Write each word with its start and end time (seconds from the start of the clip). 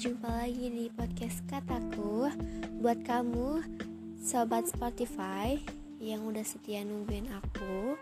jumpa 0.00 0.32
lagi 0.32 0.72
di 0.72 0.88
podcast 0.96 1.44
Kataku. 1.44 2.32
Buat 2.80 3.04
kamu, 3.04 3.60
Sobat 4.16 4.64
Spotify 4.64 5.60
yang 6.00 6.24
udah 6.24 6.40
setia 6.40 6.80
nungguin 6.88 7.28
aku 7.28 8.00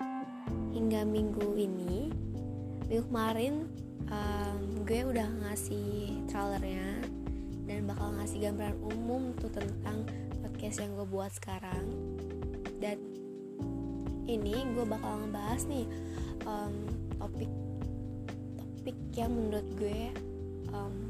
Hingga 0.78 1.02
minggu 1.02 1.58
ini 1.58 2.14
Minggu 2.86 3.02
kemarin 3.10 3.66
um, 4.14 4.86
gue 4.86 5.10
udah 5.10 5.26
ngasih 5.42 6.22
trailernya 6.30 7.02
Dan 7.66 7.90
bakal 7.90 8.14
ngasih 8.14 8.46
gambaran 8.46 8.78
umum 8.94 9.34
tuh 9.34 9.50
tentang 9.50 10.06
podcast 10.38 10.78
yang 10.78 10.94
gue 10.94 11.06
buat 11.10 11.34
sekarang. 11.34 11.82
Dan 12.78 13.02
ini 14.30 14.54
gue 14.54 14.86
bakal 14.86 15.26
ngebahas 15.26 15.66
nih 15.66 15.90
um, 16.46 16.74
topik 17.18 17.50
topik 18.54 18.98
yang 19.18 19.34
menurut 19.34 19.66
gue 19.74 20.14
um, 20.70 21.07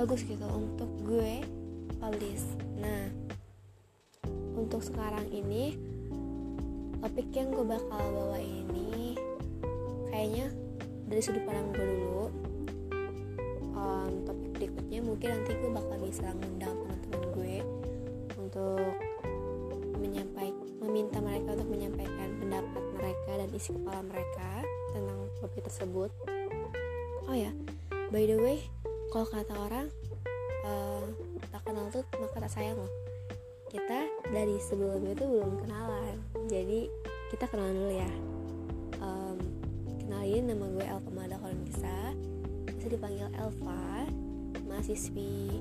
bagus 0.00 0.24
gitu 0.24 0.48
untuk 0.48 0.88
gue 1.04 1.44
publish. 2.00 2.56
Nah 2.80 3.12
untuk 4.56 4.80
sekarang 4.80 5.28
ini 5.28 5.76
topik 7.04 7.28
yang 7.36 7.52
gue 7.52 7.68
bakal 7.68 8.00
bawa 8.08 8.40
ini 8.40 9.12
kayaknya 10.08 10.48
dari 11.04 11.20
sudut 11.20 11.44
pandang 11.44 11.68
gue 11.76 11.84
dulu 11.84 12.24
um, 13.76 14.12
topik 14.24 14.48
berikutnya 14.56 15.00
mungkin 15.04 15.28
nanti 15.36 15.52
gue 15.52 15.68
bakal 15.68 15.96
bisa 16.00 16.32
ngundang 16.32 16.76
teman-teman 16.80 17.22
gue 17.36 17.56
untuk 18.40 18.92
menyampaikan 20.00 20.68
meminta 20.80 21.20
mereka 21.20 21.48
untuk 21.60 21.68
menyampaikan 21.76 22.28
pendapat 22.40 22.84
mereka 22.96 23.30
dan 23.36 23.48
isi 23.52 23.70
kepala 23.76 24.00
mereka 24.08 24.64
tentang 24.96 25.20
topik 25.44 25.60
tersebut. 25.60 26.08
Oh 27.28 27.36
ya 27.36 27.52
by 28.08 28.24
the 28.24 28.40
way 28.40 28.79
kalau 29.10 29.26
kata 29.26 29.54
orang 29.58 29.86
uh, 30.62 31.02
tak 31.50 31.66
kenal 31.66 31.90
tuh 31.90 32.06
maka 32.14 32.46
tak 32.46 32.52
sayang 32.54 32.78
loh. 32.78 32.92
Kita 33.66 34.06
dari 34.30 34.54
sebelumnya 34.62 35.18
tuh 35.18 35.26
belum 35.26 35.66
kenalan. 35.66 36.16
Jadi 36.46 36.86
kita 37.34 37.50
kenalan 37.50 37.74
dulu 37.74 37.92
ya. 37.98 38.12
Um, 39.02 39.38
kenalin 40.06 40.46
nama 40.46 40.66
gue 40.78 40.86
Elva 40.86 41.10
Mada 41.10 41.36
bisa 41.66 42.14
bisa 42.70 42.86
dipanggil 42.86 43.26
Elva 43.34 44.06
mahasiswi 44.70 45.58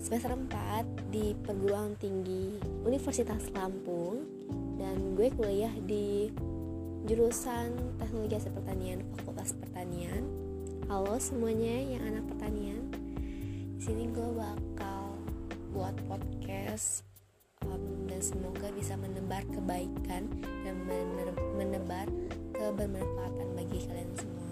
semester 0.00 0.32
4 0.32 1.12
di 1.12 1.36
perguruan 1.44 2.00
tinggi 2.00 2.56
Universitas 2.88 3.44
Lampung. 3.52 4.24
Dan 4.80 5.20
gue 5.20 5.28
kuliah 5.36 5.74
di 5.84 6.32
jurusan 7.04 8.00
Teknologi 8.00 8.40
Hasil 8.40 8.52
Pertanian 8.56 9.04
Fakultas 9.20 9.52
Pertanian 9.52 10.37
Halo 10.88 11.20
semuanya 11.20 11.84
yang 11.84 12.00
anak 12.00 12.24
pertanian. 12.32 12.88
Di 13.76 13.92
sini 13.92 14.08
gue 14.08 14.24
bakal 14.24 15.20
buat 15.76 15.92
podcast 16.08 17.04
um, 17.60 18.08
dan 18.08 18.24
semoga 18.24 18.72
bisa 18.72 18.96
menebar 18.96 19.44
kebaikan 19.52 20.32
dan 20.64 20.88
menebar 21.60 22.08
kebermanfaatan 22.56 23.48
bagi 23.52 23.84
kalian 23.84 24.12
semua. 24.16 24.48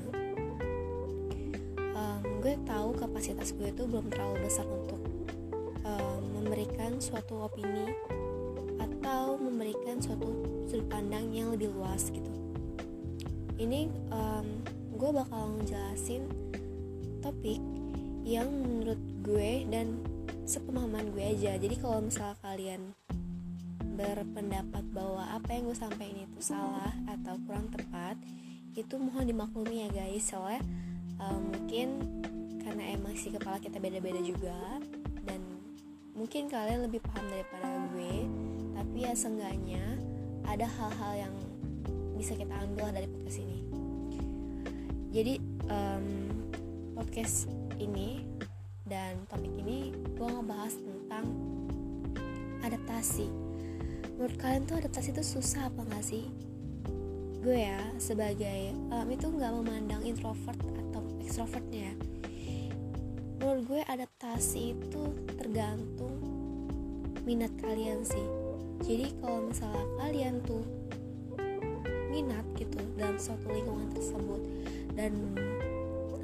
Um, 1.96 2.20
gue 2.44 2.52
tahu 2.68 2.92
kapasitas 3.00 3.56
gue 3.56 3.72
itu 3.72 3.88
belum 3.88 4.12
terlalu 4.12 4.44
besar 4.44 4.68
untuk 4.68 5.00
um, 5.88 6.20
memberikan 6.36 7.00
suatu 7.00 7.48
opini 7.48 7.96
atau 8.76 9.40
memberikan 9.40 10.04
suatu 10.04 10.36
sudut 10.68 10.84
pandang 10.92 11.32
yang 11.32 11.48
lebih 11.56 11.72
luas 11.72 12.12
gitu. 12.12 12.28
Ini 13.56 13.88
um, 14.12 14.75
gue 14.96 15.10
bakal 15.12 15.60
ngejelasin 15.60 16.24
topik 17.20 17.60
yang 18.24 18.48
menurut 18.48 18.98
gue 19.20 19.68
dan 19.68 20.00
sepemahaman 20.48 21.12
gue 21.12 21.24
aja. 21.36 21.60
Jadi 21.60 21.76
kalau 21.76 22.00
misalnya 22.00 22.36
kalian 22.40 22.96
berpendapat 23.96 24.84
bahwa 24.92 25.24
apa 25.36 25.48
yang 25.52 25.68
gue 25.68 25.76
sampaikan 25.76 26.24
itu 26.24 26.40
salah 26.40 26.92
atau 27.08 27.36
kurang 27.44 27.68
tepat 27.68 28.16
itu 28.72 28.96
mohon 28.96 29.28
dimaklumi 29.28 29.84
ya 29.84 29.88
guys. 29.92 30.32
Soalnya 30.32 30.64
uh, 31.20 31.38
mungkin 31.38 32.00
karena 32.64 32.96
emang 32.96 33.14
si 33.14 33.30
kepala 33.30 33.60
kita 33.60 33.78
beda-beda 33.78 34.18
juga 34.24 34.56
dan 35.22 35.38
mungkin 36.16 36.48
kalian 36.48 36.88
lebih 36.88 36.98
paham 37.04 37.24
daripada 37.30 37.68
gue 37.94 38.26
tapi 38.74 38.96
ya 39.06 39.12
seenggaknya 39.14 39.84
ada 40.50 40.66
hal-hal 40.66 41.28
yang 41.28 41.34
bisa 42.18 42.34
kita 42.34 42.52
ambil 42.58 42.90
dari 42.90 43.06
podcast 43.06 43.44
ini 43.44 43.85
jadi 45.10 45.38
um, 45.70 46.06
podcast 46.96 47.50
ini 47.78 48.24
dan 48.86 49.18
topik 49.26 49.50
ini 49.58 49.90
gue 50.14 50.28
ngebahas 50.28 50.74
tentang 50.78 51.26
adaptasi. 52.62 53.28
Menurut 54.16 54.36
kalian 54.40 54.64
tuh 54.64 54.80
adaptasi 54.80 55.12
itu 55.12 55.22
susah 55.22 55.68
apa 55.68 55.84
gak 55.92 56.04
sih? 56.06 56.30
Gue 57.42 57.62
ya 57.62 57.78
sebagai 58.02 58.74
um, 58.90 59.06
itu 59.06 59.30
nggak 59.30 59.52
memandang 59.54 60.02
introvert 60.02 60.58
atau 60.58 61.02
extrovertnya 61.22 61.92
ya. 61.92 61.94
Menurut 63.38 63.62
gue 63.70 63.80
adaptasi 63.86 64.74
itu 64.74 65.02
tergantung 65.38 66.16
minat 67.22 67.52
kalian 67.62 68.02
sih. 68.02 68.26
Jadi 68.82 69.14
kalau 69.22 69.46
misalnya 69.46 69.86
kalian 69.98 70.42
tuh 70.42 70.62
minat 72.10 72.46
gitu 72.56 72.80
dalam 72.96 73.20
suatu 73.20 73.46
lingkungan 73.52 73.92
tersebut 73.92 74.40
dan 74.96 75.12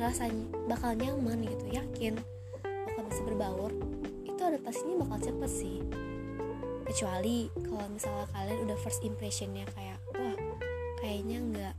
rasanya 0.01 0.49
bakal 0.67 0.97
nyaman 0.97 1.45
gitu 1.45 1.65
yakin 1.71 2.17
bakal 2.65 3.03
bisa 3.07 3.23
berbaur 3.23 3.73
itu 4.27 4.41
adaptasinya 4.41 5.07
bakal 5.07 5.19
cepet 5.23 5.51
sih. 5.53 5.79
Kecuali 6.83 7.47
kalau 7.63 7.87
misalnya 7.93 8.27
kalian 8.35 8.59
udah 8.67 8.79
first 8.83 9.05
impressionnya 9.07 9.63
kayak 9.71 9.99
wah 10.19 10.37
kayaknya 10.99 11.39
nggak 11.39 11.75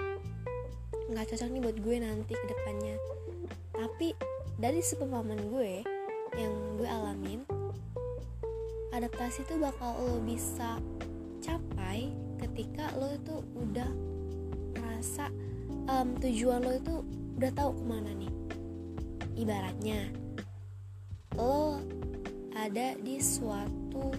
nggak 1.11 1.25
cocok 1.27 1.49
nih 1.51 1.61
buat 1.61 1.77
gue 1.83 1.95
nanti 1.99 2.33
ke 2.37 2.45
depannya. 2.47 2.95
Tapi 3.75 4.15
dari 4.55 4.79
sepemahaman 4.79 5.51
gue 5.51 5.83
yang 6.39 6.53
gue 6.79 6.87
alamin 6.87 7.43
adaptasi 8.93 9.43
itu 9.43 9.57
bakal 9.57 9.97
lo 9.99 10.21
bisa 10.21 10.77
capai 11.41 12.13
ketika 12.39 12.93
lo 12.95 13.11
itu 13.11 13.35
udah 13.57 13.89
merasa 14.77 15.27
um, 15.89 16.15
tujuan 16.19 16.63
lo 16.63 16.71
itu 16.75 16.95
udah 17.39 17.51
tahu 17.55 17.71
ke 17.77 17.83
mana 17.83 18.11
nih? 18.15 18.33
Ibaratnya 19.33 19.99
lo 21.39 21.81
ada 22.53 22.93
di 22.99 23.17
suatu 23.17 24.13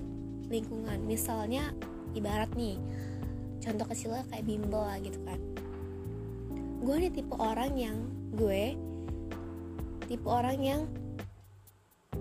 lingkungan. 0.50 1.02
Misalnya 1.06 1.70
ibarat 2.12 2.50
nih 2.58 2.76
contoh 3.62 3.86
kecilnya 3.88 4.26
kayak 4.28 4.44
bimbel 4.44 4.82
lah 4.82 4.98
gitu 5.00 5.18
kan. 5.22 5.40
Gue 6.84 6.96
nih 7.00 7.12
tipe 7.12 7.34
orang 7.38 7.72
yang 7.78 7.96
gue 8.34 8.76
tipe 10.04 10.26
orang 10.28 10.58
yang 10.60 10.80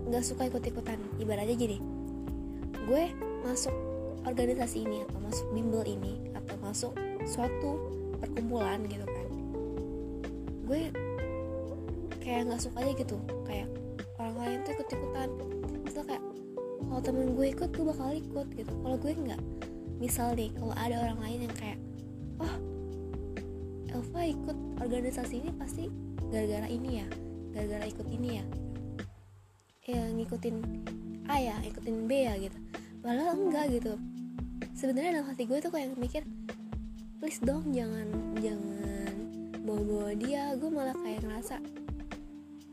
nggak 0.08 0.24
suka 0.24 0.48
ikut-ikutan. 0.48 0.96
Ibaratnya 1.20 1.56
gini 1.58 1.94
gue 2.84 3.08
masuk 3.40 3.72
organisasi 4.28 4.84
ini 4.84 5.04
atau 5.08 5.18
masuk 5.24 5.46
bimbel 5.56 5.84
ini 5.88 6.20
atau 6.36 6.56
masuk 6.60 6.92
suatu 7.24 7.80
perkumpulan 8.20 8.84
gitu 8.84 9.04
kan 9.08 9.13
gue 10.64 10.80
kayak 12.24 12.48
nggak 12.48 12.60
suka 12.60 12.80
aja 12.82 12.92
gitu. 12.96 13.16
Kayak 13.44 13.68
orang 14.16 14.36
lain 14.40 14.58
tuh 14.64 14.72
ikut 14.76 14.88
ikutan 14.88 15.30
itu 15.84 16.00
kayak 16.02 16.24
kalau 16.84 17.00
temen 17.00 17.26
gue 17.36 17.46
ikut 17.52 17.70
gue 17.72 17.84
bakal 17.84 18.08
ikut 18.12 18.48
gitu. 18.56 18.72
Kalau 18.72 18.96
gue 18.96 19.12
nggak 19.12 19.40
misal 20.00 20.32
nih 20.34 20.50
kalau 20.56 20.74
ada 20.74 20.96
orang 21.04 21.18
lain 21.22 21.38
yang 21.48 21.54
kayak 21.56 21.78
oh 22.42 22.54
Elva 23.94 24.20
ikut 24.26 24.58
organisasi 24.82 25.34
ini 25.38 25.50
pasti 25.54 25.86
gara-gara 26.32 26.66
ini 26.66 27.04
ya 27.04 27.06
gara-gara 27.54 27.84
ikut 27.86 28.06
ini 28.10 28.28
ya. 28.40 28.44
Ya 29.84 30.02
ngikutin 30.16 30.56
A 31.28 31.36
ya 31.40 31.56
ikutin 31.62 32.08
B 32.08 32.24
ya 32.24 32.34
gitu. 32.40 32.56
Malah 33.04 33.36
enggak 33.36 33.68
gitu. 33.76 34.00
Sebenarnya 34.72 35.20
dalam 35.20 35.28
hati 35.28 35.44
gue 35.44 35.58
tuh 35.60 35.70
kayak 35.70 35.94
mikir 36.00 36.24
please 37.20 37.40
dong 37.40 37.72
jangan 37.72 38.08
jangan 38.40 39.03
bawa-bawa 39.64 40.12
dia 40.14 40.52
gue 40.60 40.68
malah 40.68 40.92
kayak 41.00 41.24
ngerasa 41.24 41.56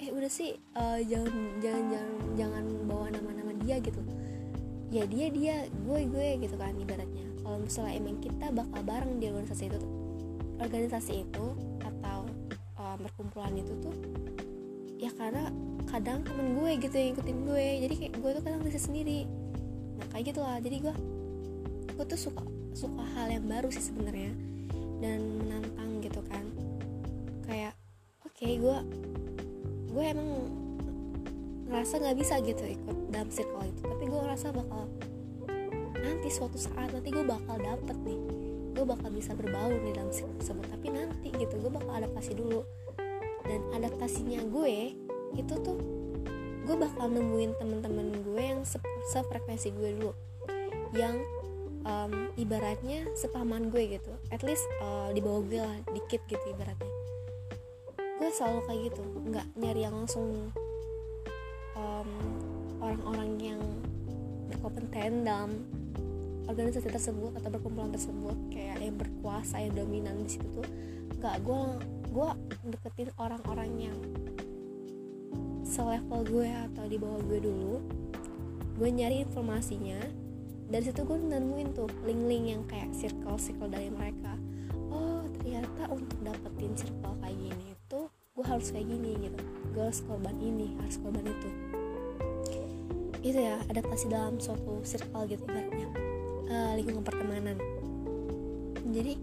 eh 0.01 0.09
udah 0.11 0.27
sih 0.27 0.59
uh, 0.75 0.99
jangan 0.99 1.31
jangan 1.63 1.83
jangan 1.87 2.11
jangan 2.35 2.65
bawa 2.89 3.05
nama-nama 3.13 3.53
dia 3.63 3.79
gitu. 3.79 4.01
Ya 4.91 5.07
dia 5.07 5.31
dia 5.31 5.55
gue 5.71 5.99
gue 6.09 6.27
gitu 6.43 6.55
kan 6.59 6.75
ibaratnya. 6.75 7.25
Kalau 7.39 7.57
misalnya 7.63 7.93
emang 7.95 8.19
kita 8.19 8.51
bakal 8.51 8.81
bareng 8.83 9.23
di 9.23 9.31
organisasi 9.31 9.71
itu 9.71 9.79
organisasi 10.61 11.13
itu 11.25 11.45
atau 11.79 12.27
uh, 12.75 12.97
perkumpulan 12.99 13.55
itu 13.55 13.73
tuh 13.81 13.95
ya 15.01 15.09
karena 15.17 15.49
kadang 15.89 16.21
temen 16.21 16.59
gue 16.59 16.71
gitu 16.81 16.95
yang 16.97 17.09
ikutin 17.15 17.37
gue. 17.47 17.67
Jadi 17.87 17.93
kayak 17.95 18.13
gue 18.19 18.31
tuh 18.35 18.43
kadang 18.43 18.61
bisa 18.67 18.79
sendiri. 18.83 19.29
Nah 19.95 20.05
kayak 20.11 20.35
gitu 20.35 20.41
lah. 20.43 20.59
Jadi 20.59 20.77
gue 20.83 20.95
gue 21.95 22.05
tuh 22.09 22.19
suka 22.19 22.43
suka 22.75 23.03
hal 23.15 23.31
yang 23.31 23.45
baru 23.47 23.69
sih 23.71 23.85
sebenarnya 23.85 24.33
dan 25.01 25.19
menantang 25.39 26.01
gitu 26.01 26.21
kan 26.29 26.45
kayak 28.41 28.57
gue 28.57 28.77
gue 29.93 30.03
emang 30.17 30.29
ngerasa 31.69 31.93
nggak 32.01 32.17
bisa 32.17 32.41
gitu 32.41 32.63
ikut 32.65 32.97
dalam 33.13 33.29
circle 33.29 33.61
itu. 33.69 33.81
Tapi 33.85 34.03
gue 34.09 34.19
ngerasa 34.19 34.47
bakal 34.49 34.89
nanti 36.01 36.27
suatu 36.33 36.57
saat 36.57 36.89
nanti 36.89 37.13
gue 37.13 37.21
bakal 37.21 37.61
dapet 37.61 37.93
nih. 38.01 38.19
Gue 38.73 38.85
bakal 38.89 39.13
bisa 39.13 39.37
berbaur 39.37 39.77
di 39.77 39.93
dalam 39.93 40.09
circle 40.09 40.33
tersebut. 40.41 40.65
Tapi 40.73 40.87
nanti 40.89 41.29
gitu 41.37 41.53
gue 41.61 41.69
bakal 41.69 42.01
adaptasi 42.01 42.33
dulu. 42.33 42.65
Dan 43.45 43.61
adaptasinya 43.77 44.41
gue 44.49 44.97
itu 45.37 45.53
tuh 45.61 45.77
gue 46.65 46.75
bakal 46.75 47.13
nemuin 47.13 47.61
temen-temen 47.61 48.25
gue 48.25 48.41
yang 48.41 48.65
se 48.65 48.81
sefrekuensi 49.13 49.69
gue 49.69 49.89
dulu. 50.01 50.11
Yang 50.97 51.21
um, 51.85 52.33
ibaratnya 52.41 53.05
sepaman 53.13 53.69
gue 53.69 54.01
gitu. 54.01 54.17
At 54.33 54.41
least 54.41 54.65
uh, 54.81 55.13
di 55.13 55.21
bawah 55.21 55.45
gue 55.45 55.61
lah 55.61 55.77
dikit 55.93 56.25
gitu 56.25 56.41
ibaratnya 56.57 56.90
selalu 58.31 58.59
kayak 58.67 58.81
gitu. 58.91 59.03
Nggak 59.27 59.45
nyari 59.59 59.81
yang 59.83 59.95
langsung 59.95 60.51
orang-orang 62.81 63.29
um, 63.37 63.39
yang 63.39 63.61
berkompeten 64.51 65.23
dalam 65.23 65.49
organisasi 66.49 66.89
tersebut 66.91 67.37
atau 67.37 67.49
perkumpulan 67.51 67.91
tersebut. 67.91 68.37
Kayak 68.51 68.77
yang 68.81 68.95
berkuasa 68.97 69.61
yang 69.61 69.73
dominan 69.75 70.25
di 70.25 70.35
situ 70.35 70.47
tuh. 70.55 70.67
Nggak 71.19 71.35
gue 71.45 71.61
gue 72.11 72.29
deketin 72.75 73.09
orang-orang 73.15 73.71
yang 73.91 73.97
selevel 75.63 76.27
gue 76.27 76.49
atau 76.71 76.85
di 76.87 76.97
bawah 76.99 77.21
gue 77.27 77.39
dulu. 77.39 77.75
Gue 78.79 78.89
nyari 78.89 79.23
informasinya. 79.23 79.99
Dari 80.71 80.87
situ 80.87 81.03
gue 81.03 81.19
nemuin 81.19 81.75
tuh 81.75 81.91
link-link 82.07 82.45
yang 82.47 82.63
kayak 82.63 82.95
circle-circle 82.95 83.67
dari 83.67 83.91
mereka. 83.91 84.39
Oh 84.87 85.23
ternyata 85.39 85.91
untuk 85.91 86.15
dapetin 86.23 86.71
circle 86.75 87.15
kayak 87.19 87.35
gini 87.35 87.80
harus 88.57 88.67
kayak 88.71 88.87
gini 88.87 89.11
gitu. 89.27 89.39
Gue 89.71 89.83
harus 89.87 90.01
korban 90.03 90.35
ini 90.43 90.75
harus 90.83 90.97
korban 90.99 91.25
itu. 91.25 91.49
Itu 93.21 93.37
ya 93.39 93.57
adaptasi 93.69 94.05
dalam 94.11 94.37
suatu 94.41 94.83
circle 94.83 95.25
gitu 95.29 95.43
ibaratnya. 95.47 95.87
Uh, 96.51 96.71
lingkungan 96.75 97.05
pertemanan. 97.05 97.57
Jadi 98.91 99.13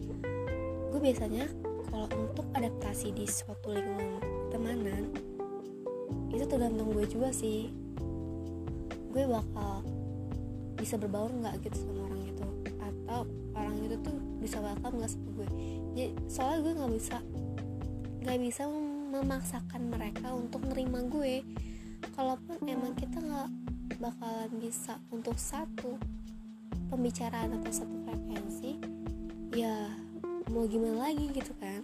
gue 0.88 1.00
biasanya 1.00 1.44
kalau 1.92 2.08
untuk 2.16 2.46
adaptasi 2.56 3.12
di 3.12 3.28
suatu 3.28 3.76
lingkungan 3.76 4.24
pertemanan 4.48 5.02
itu 6.32 6.44
tergantung 6.48 6.96
gue 6.96 7.04
juga 7.04 7.28
sih. 7.34 7.68
Gue 9.12 9.24
bakal 9.28 9.84
bisa 10.78 10.94
berbaur 10.96 11.28
nggak 11.28 11.60
gitu 11.68 11.76
sama 11.84 12.08
orang 12.08 12.22
itu? 12.24 12.46
Atau 12.80 13.20
orang 13.52 13.76
itu 13.84 13.96
tuh 14.00 14.16
bisa 14.38 14.62
welcome 14.62 15.02
nggak 15.02 15.10
sama 15.10 15.28
gue 15.34 15.48
jadi 15.98 16.10
soalnya 16.30 16.58
gue 16.62 16.72
nggak 16.78 16.92
bisa 16.94 17.16
nggak 18.22 18.38
bisa 18.38 18.62
memaksakan 19.22 19.90
mereka 19.90 20.30
untuk 20.30 20.62
nerima 20.66 21.02
gue. 21.06 21.42
Kalaupun 22.14 22.62
emang 22.66 22.94
kita 22.94 23.18
nggak 23.18 23.50
bakalan 23.98 24.52
bisa 24.62 25.02
untuk 25.10 25.34
satu 25.34 25.98
pembicaraan 26.88 27.58
atau 27.58 27.70
satu 27.74 27.94
frekuensi 28.06 28.78
ya 29.52 29.90
mau 30.54 30.64
gimana 30.70 31.10
lagi 31.10 31.26
gitu 31.34 31.50
kan. 31.58 31.82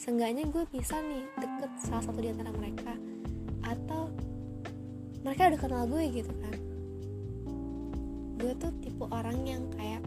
Seenggaknya 0.00 0.48
gue 0.48 0.64
bisa 0.72 0.96
nih 1.04 1.24
deket 1.36 1.70
salah 1.84 2.04
satu 2.04 2.18
di 2.24 2.32
antara 2.32 2.50
mereka 2.56 2.96
atau 3.60 4.08
mereka 5.20 5.52
udah 5.52 5.60
kenal 5.60 5.84
gue 5.84 6.04
gitu 6.08 6.32
kan. 6.40 6.56
Gue 8.40 8.52
tuh 8.56 8.72
tipe 8.80 9.04
orang 9.12 9.44
yang 9.44 9.68
kayak 9.76 10.00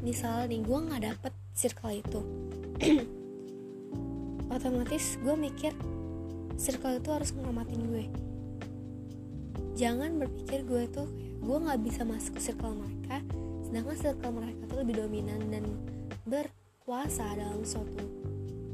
misal 0.00 0.48
nih 0.48 0.64
gue 0.64 0.78
nggak 0.88 1.02
dapet 1.04 1.32
circle 1.52 1.92
itu 1.92 2.20
otomatis 4.50 5.18
gue 5.20 5.34
mikir 5.34 5.72
circle 6.56 6.98
itu 6.98 7.08
harus 7.12 7.30
ngormatin 7.34 7.82
gue. 7.90 8.04
Jangan 9.76 10.16
berpikir 10.16 10.64
gue 10.64 10.88
tuh 10.88 11.08
gue 11.44 11.56
nggak 11.62 11.80
bisa 11.84 12.02
masuk 12.02 12.40
ke 12.40 12.42
circle 12.42 12.74
mereka 12.74 13.22
sedangkan 13.66 13.98
circle 13.98 14.32
mereka 14.34 14.62
tuh 14.70 14.78
lebih 14.82 14.94
dominan 15.02 15.40
dan 15.50 15.64
berkuasa 16.22 17.26
dalam 17.34 17.66
suatu 17.66 18.02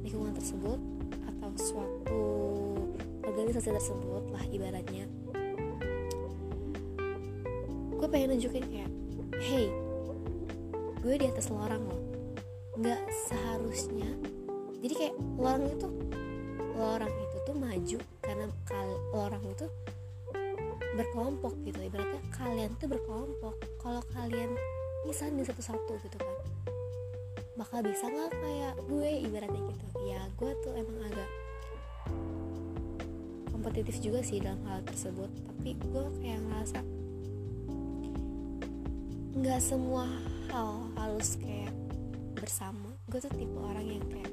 lingkungan 0.04 0.36
tersebut 0.36 0.78
atau 1.26 1.50
suatu 1.56 2.22
organisasi 3.24 3.72
tersebut 3.72 4.24
lah 4.30 4.44
ibaratnya. 4.52 5.08
Gue 7.96 8.08
pengen 8.10 8.36
nunjukin 8.36 8.66
kayak 8.69 8.90
hey 9.40 9.72
gue 11.02 11.14
di 11.19 11.26
atas 11.26 11.50
lorong 11.50 11.82
loh. 11.82 12.02
Nggak 12.78 13.02
seharusnya 13.26 14.10
jadi 14.82 14.94
kayak 14.99 15.14
lorong 15.38 15.70
itu 15.70 15.88
lorong 16.75 17.14
itu 17.14 17.37
tuh 17.46 17.55
maju 17.55 17.99
karena 18.19 18.46
lorong 19.14 19.44
itu 19.46 19.67
berkelompok 20.93 21.55
gitu. 21.64 21.79
Ibaratnya 21.88 22.20
kalian 22.34 22.70
tuh 22.76 22.88
berkelompok. 22.90 23.55
Kalau 23.81 24.02
kalian 24.12 24.52
bisa 25.06 25.31
di 25.31 25.43
satu-satu 25.43 25.99
gitu 26.02 26.19
kan 26.19 26.37
bakal 27.52 27.84
bisa 27.84 28.11
nggak 28.11 28.32
kayak 28.32 28.75
gue? 28.90 29.11
Ibaratnya 29.29 29.61
gitu. 29.70 29.84
Ya 30.08 30.20
gue 30.34 30.50
tuh 30.67 30.73
emang 30.75 30.99
agak 31.06 31.31
kompetitif 33.55 34.02
juga 34.02 34.20
sih 34.26 34.43
dalam 34.43 34.58
hal 34.67 34.82
tersebut. 34.82 35.31
Tapi 35.31 35.79
gue 35.79 36.05
kayak 36.19 36.40
ngerasa 36.43 36.81
nggak 39.32 39.61
semua 39.62 40.11
hal 40.50 40.90
harus 40.99 41.38
kayak 41.38 41.70
bersama. 42.34 42.90
Gue 43.06 43.23
tuh 43.23 43.31
tipe 43.37 43.55
orang 43.62 43.87
yang 43.87 44.05
kayak 44.11 44.31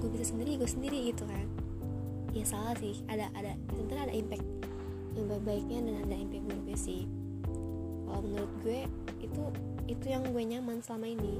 gue 0.00 0.10
bisa 0.10 0.32
sendiri 0.32 0.56
gue 0.56 0.68
sendiri 0.68 0.98
gitu 1.12 1.28
kan. 1.28 1.46
Ya 2.32 2.44
salah 2.48 2.74
sih 2.80 3.04
ada 3.06 3.28
ada 3.36 3.54
tentu 3.68 3.92
ada 3.94 4.10
impact 4.10 4.44
yang 5.14 5.26
baik 5.28 5.42
baiknya 5.44 5.78
dan 5.84 5.94
ada 6.08 6.16
impact 6.16 6.44
buruknya 6.48 6.78
sih. 6.78 7.04
Kalau 8.08 8.20
menurut 8.24 8.52
gue 8.64 8.80
itu 9.20 9.42
itu 9.86 10.06
yang 10.08 10.24
gue 10.26 10.42
nyaman 10.42 10.80
selama 10.80 11.06
ini. 11.06 11.36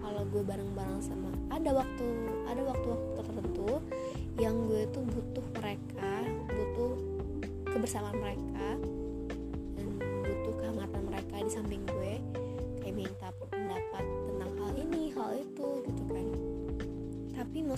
Kalau 0.00 0.22
gue 0.28 0.42
bareng-bareng 0.44 1.02
sama 1.02 1.30
ada 1.50 1.70
waktu 1.74 2.06
ada 2.46 2.62
waktu-waktu 2.62 3.10
tertentu 3.20 3.70
yang 4.38 4.56
gue 4.70 4.88
tuh 4.94 5.04
butuh 5.04 5.46
mereka 5.60 6.24
butuh 6.48 6.92
kebersamaan 7.68 8.16
mereka 8.16 8.49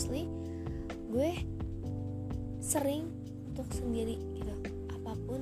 mostly 0.03 0.27
gue 1.15 1.31
sering 2.59 3.07
untuk 3.55 3.71
sendiri 3.71 4.19
gitu. 4.35 4.51
Apa 4.99 5.15
pun 5.15 5.39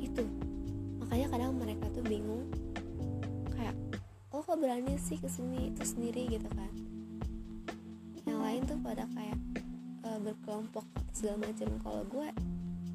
itu. 0.00 0.24
Makanya 1.04 1.28
kadang 1.28 1.52
mereka 1.60 1.84
tuh 1.92 2.00
bingung. 2.00 2.48
Kayak 3.52 3.76
oh 4.32 4.40
kok 4.40 4.56
berani 4.56 4.96
sih 4.96 5.20
ke 5.20 5.28
sini 5.28 5.68
itu 5.68 5.84
sendiri 5.84 6.32
gitu 6.32 6.48
kan? 6.56 6.72
Yang 8.24 8.40
lain 8.40 8.60
tuh 8.64 8.80
pada 8.80 9.04
kayak 9.12 9.36
uh, 10.08 10.16
berkelompok 10.16 10.88
segala 11.12 11.52
macam. 11.52 11.68
Kalau 11.84 12.02
gue 12.08 12.28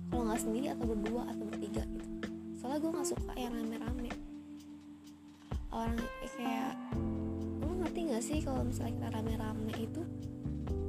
kalau 0.09 0.23
nggak 0.25 0.41
sendiri 0.41 0.73
atau 0.73 0.85
berdua 0.89 1.21
atau 1.29 1.43
bertiga 1.53 1.85
gitu. 1.85 2.09
Soalnya 2.57 2.81
gue 2.81 2.91
nggak 2.97 3.09
suka 3.13 3.33
yang 3.37 3.53
rame-rame. 3.53 4.09
Orang 5.69 6.01
kayak 6.33 6.73
lo 7.61 7.77
ngerti 7.77 7.99
gak 8.09 8.23
sih 8.25 8.39
kalau 8.41 8.65
misalnya 8.65 8.97
kita 8.97 9.07
rame-rame 9.13 9.73
itu 9.77 10.01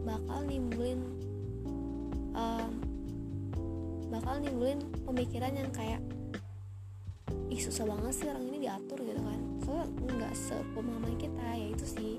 bakal 0.05 0.45
nimbulin 0.45 1.01
um, 2.37 2.71
bakal 4.13 4.37
nimbulin 4.39 4.85
pemikiran 5.09 5.53
yang 5.57 5.71
kayak 5.73 6.01
ih 7.49 7.61
susah 7.61 7.89
banget 7.89 8.13
sih 8.15 8.27
orang 8.29 8.45
ini 8.53 8.69
diatur 8.69 8.99
gitu 9.01 9.21
kan. 9.21 9.41
Soalnya 9.65 10.13
nggak 10.21 10.35
sepemahaman 10.37 11.15
kita 11.17 11.47
ya 11.57 11.67
itu 11.73 11.87
sih 11.89 12.13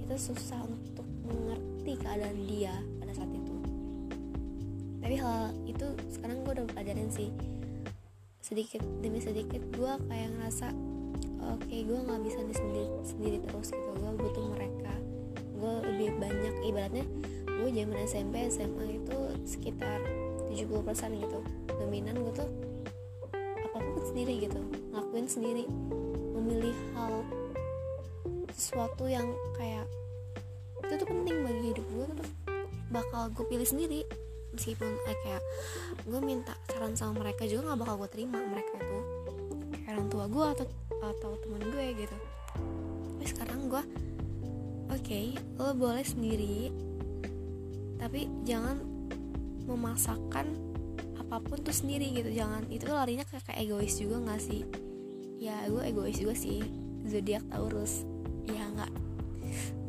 kita 0.00 0.16
susah 0.16 0.60
untuk 0.64 1.06
mengerti 1.26 1.92
keadaan 2.00 2.38
dia 2.48 2.74
pada 3.02 3.12
saat 3.14 3.30
itu. 3.30 3.54
Tapi 5.02 5.14
hal 5.22 5.54
itu 5.70 5.86
sekarang 6.10 6.42
gue 6.42 6.52
udah 6.56 6.66
pelajarin 6.72 7.10
sih. 7.12 7.30
Sedikit 8.42 8.82
demi 9.02 9.18
sedikit 9.18 9.62
gue 9.74 9.92
kayak 10.08 10.30
ngerasa 10.38 10.70
oke 11.46 11.62
okay, 11.66 11.82
gue 11.82 11.98
nggak 11.98 12.22
bisa 12.26 12.38
di 12.42 12.54
sendiri 12.54 12.86
sendiri 13.02 13.38
terus 13.44 13.70
gitu. 13.70 13.90
Gue 13.98 14.12
butuh 14.18 14.44
mereka 14.54 14.94
gue 15.56 15.74
lebih 15.88 16.10
banyak 16.20 16.54
ibaratnya 16.68 17.04
gue 17.56 17.68
zaman 17.72 17.96
SMP 18.04 18.34
SMA 18.52 19.00
itu 19.00 19.18
sekitar 19.48 20.04
70% 20.52 21.22
gitu. 21.24 21.38
Dominan 21.72 22.20
gue 22.20 22.32
tuh 22.36 22.50
apa 23.36 23.78
pun 23.80 24.04
sendiri 24.04 24.46
gitu 24.46 24.60
ngelakuin 24.92 25.28
sendiri 25.28 25.64
memilih 26.36 26.76
hal 26.96 27.24
sesuatu 28.52 29.04
yang 29.08 29.28
kayak 29.56 29.84
itu 30.84 30.92
tuh 31.02 31.08
penting 31.08 31.42
bagi 31.42 31.74
hidup 31.74 31.86
gue 31.92 32.06
tuh 32.22 32.30
bakal 32.92 33.32
gue 33.32 33.44
pilih 33.48 33.66
sendiri. 33.66 34.04
Meskipun 34.56 34.88
eh, 34.88 35.16
kayak 35.20 35.42
gue 36.08 36.20
minta 36.24 36.56
saran 36.72 36.96
sama 36.96 37.24
mereka 37.24 37.44
juga 37.44 37.72
nggak 37.72 37.80
bakal 37.84 37.94
gue 38.04 38.10
terima 38.12 38.38
mereka 38.40 38.72
itu. 38.80 38.98
Kayak 39.84 39.92
orang 40.00 40.08
tua 40.08 40.24
gue 40.28 40.44
atau 40.56 40.66
atau 40.96 41.30
teman 41.44 41.62
gue 41.72 41.86
gitu. 42.04 42.16
Tapi 43.16 43.26
sekarang 43.26 43.60
gue 43.68 43.82
oke 44.90 45.02
okay, 45.02 45.34
lo 45.58 45.72
boleh 45.74 46.04
sendiri 46.06 46.70
tapi 47.96 48.28
jangan 48.44 48.78
memaksakan 49.66 50.46
apa 51.26 51.42
pun 51.42 51.58
tuh 51.58 51.74
sendiri 51.74 52.14
gitu. 52.14 52.30
Jangan 52.30 52.70
itu 52.70 52.86
larinya 52.86 53.26
ke 53.26 53.42
kayak 53.42 53.66
egois 53.66 53.98
juga 53.98 54.22
nggak 54.22 54.40
sih? 54.40 54.62
Ya 55.42 55.66
gue 55.66 55.82
egois 55.82 56.16
juga 56.16 56.38
sih. 56.38 56.62
Zodiak 57.02 57.42
Taurus. 57.50 58.06
Ya 58.46 58.62
nggak. 58.70 58.92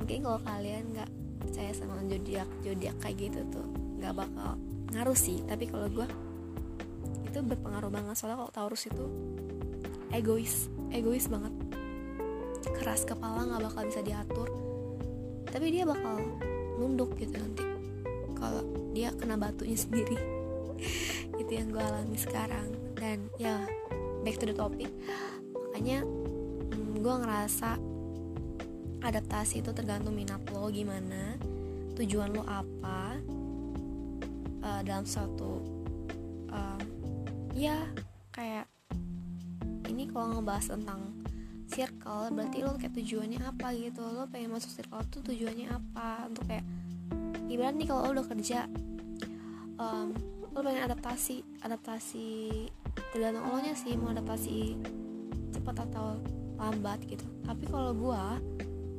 Mungkin 0.02 0.26
kalau 0.26 0.42
kalian 0.42 0.84
nggak 0.98 1.10
percaya 1.38 1.72
sama 1.78 2.02
zodiak 2.10 2.50
zodiak 2.66 2.96
kayak 3.00 3.30
gitu 3.30 3.40
tuh 3.54 3.68
nggak 4.02 4.14
bakal 4.18 4.58
ngaruh 4.98 5.18
sih. 5.18 5.46
Tapi 5.46 5.70
kalau 5.70 5.88
gue 5.94 6.08
itu 7.30 7.40
berpengaruh 7.46 7.94
banget. 7.94 8.18
Soalnya 8.18 8.42
kalau 8.42 8.52
Taurus 8.52 8.90
itu 8.90 9.06
egois 10.10 10.74
egois 10.90 11.30
banget. 11.30 11.54
Keras 12.82 13.06
kepala 13.06 13.46
nggak 13.46 13.62
bakal 13.62 13.84
bisa 13.86 14.02
diatur 14.02 14.67
tapi 15.58 15.74
dia 15.74 15.90
bakal 15.90 16.22
nunduk 16.78 17.18
gitu 17.18 17.34
nanti. 17.34 17.66
Kalau 18.38 18.62
dia 18.94 19.10
kena 19.18 19.42
batunya 19.42 19.74
sendiri. 19.90 20.14
Itu 21.34 21.50
yang 21.50 21.74
gue 21.74 21.82
alami 21.82 22.14
sekarang. 22.14 22.78
Dan 22.94 23.26
ya 23.42 23.66
back 24.22 24.38
to 24.38 24.46
the 24.46 24.54
topic. 24.54 24.94
Makanya 25.58 26.06
hmm, 26.06 27.02
gue 27.02 27.16
ngerasa 27.26 27.82
adaptasi 29.02 29.66
itu 29.66 29.74
tergantung 29.74 30.14
minat 30.14 30.46
lo 30.54 30.70
gimana 30.70 31.38
tujuan 31.98 32.34
lo 32.34 32.46
apa 32.46 33.18
uh, 34.62 34.82
dalam 34.86 35.06
suatu 35.06 35.62
uh, 36.50 36.82
ya 37.54 37.78
kayak 38.34 38.66
ini 39.90 40.10
kalau 40.10 40.38
ngebahas 40.38 40.78
tentang 40.78 41.17
circle 41.68 42.32
berarti 42.32 42.64
lo 42.64 42.80
kayak 42.80 42.96
tujuannya 42.96 43.40
apa 43.44 43.76
gitu? 43.76 44.02
Lo 44.02 44.26
pengen 44.32 44.56
masuk 44.56 44.72
circle 44.72 45.04
tuh 45.12 45.22
tujuannya 45.24 45.68
apa? 45.68 46.32
Untuk 46.32 46.48
kayak 46.48 46.66
ibarat 47.52 47.76
nih 47.76 47.88
kalau 47.88 48.12
lo 48.12 48.20
udah 48.20 48.28
kerja 48.28 48.68
um, 49.78 50.16
lo 50.56 50.60
pengen 50.64 50.84
adaptasi 50.88 51.44
adaptasi 51.62 52.28
tergantung 53.14 53.46
lo 53.46 53.60
nya 53.62 53.78
sih 53.78 53.94
mau 53.94 54.12
adaptasi 54.12 54.80
cepat 55.54 55.86
atau 55.92 56.18
lambat 56.58 57.04
gitu. 57.06 57.28
Tapi 57.46 57.64
kalau 57.70 57.94
gue 57.94 58.24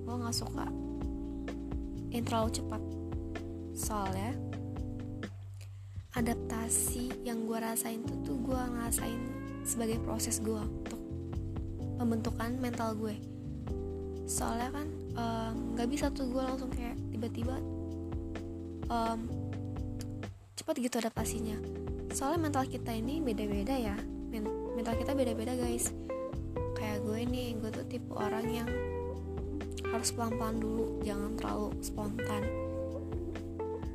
gue 0.06 0.14
nggak 0.14 0.36
suka 0.36 0.66
yang 2.12 2.24
terlalu 2.24 2.50
cepat. 2.52 2.82
Soalnya 3.78 4.32
adaptasi 6.16 7.22
yang 7.22 7.46
gue 7.46 7.58
rasain 7.60 8.02
tuh 8.02 8.18
tuh 8.26 8.36
gue 8.42 8.58
ngerasain 8.58 9.20
sebagai 9.62 10.00
proses 10.02 10.40
untuk 10.40 10.97
pembentukan 11.98 12.54
mental 12.62 12.94
gue. 12.94 13.18
Soalnya 14.30 14.70
kan 14.70 14.86
nggak 15.74 15.88
uh, 15.88 15.90
bisa 15.90 16.14
tuh 16.14 16.30
gue 16.30 16.38
langsung 16.38 16.70
kayak 16.70 16.94
tiba-tiba 17.10 17.58
um, 18.86 19.26
cepat 20.54 20.74
gitu 20.78 21.02
adaptasinya. 21.02 21.58
Soalnya 22.14 22.48
mental 22.48 22.64
kita 22.70 22.94
ini 22.94 23.18
beda-beda 23.18 23.74
ya. 23.74 23.98
Mental 24.78 24.94
kita 24.94 25.12
beda-beda 25.18 25.58
guys. 25.58 25.90
Kayak 26.78 27.02
gue 27.02 27.18
nih 27.26 27.58
gue 27.58 27.70
tuh 27.74 27.86
tipe 27.90 28.14
orang 28.14 28.46
yang 28.46 28.70
harus 29.88 30.14
pelan-pelan 30.14 30.62
dulu 30.62 31.02
jangan 31.02 31.34
terlalu 31.34 31.68
spontan. 31.82 32.42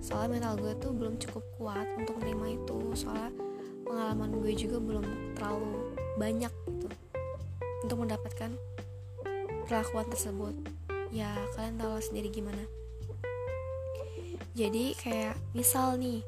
Soalnya 0.03 0.29
mental 0.35 0.53
gue 0.59 0.73
tuh 0.83 0.91
belum 0.91 1.15
cukup 1.15 1.43
kuat 1.55 1.87
untuk 1.95 2.19
menerima 2.19 2.59
itu. 2.59 2.79
Soalnya 2.99 3.31
pengalaman 3.87 4.35
gue 4.43 4.51
juga 4.51 4.77
belum 4.83 5.05
terlalu 5.39 5.95
banyak 6.19 6.51
untuk 7.83 8.01
mendapatkan 8.01 8.55
perlakuan 9.67 10.07
tersebut. 10.07 10.55
Ya 11.13 11.29
kalian 11.53 11.77
tahu 11.77 11.99
sendiri 11.99 12.31
gimana. 12.31 12.63
Jadi 14.53 14.95
kayak 14.97 15.37
misal 15.53 15.99
nih 15.99 16.23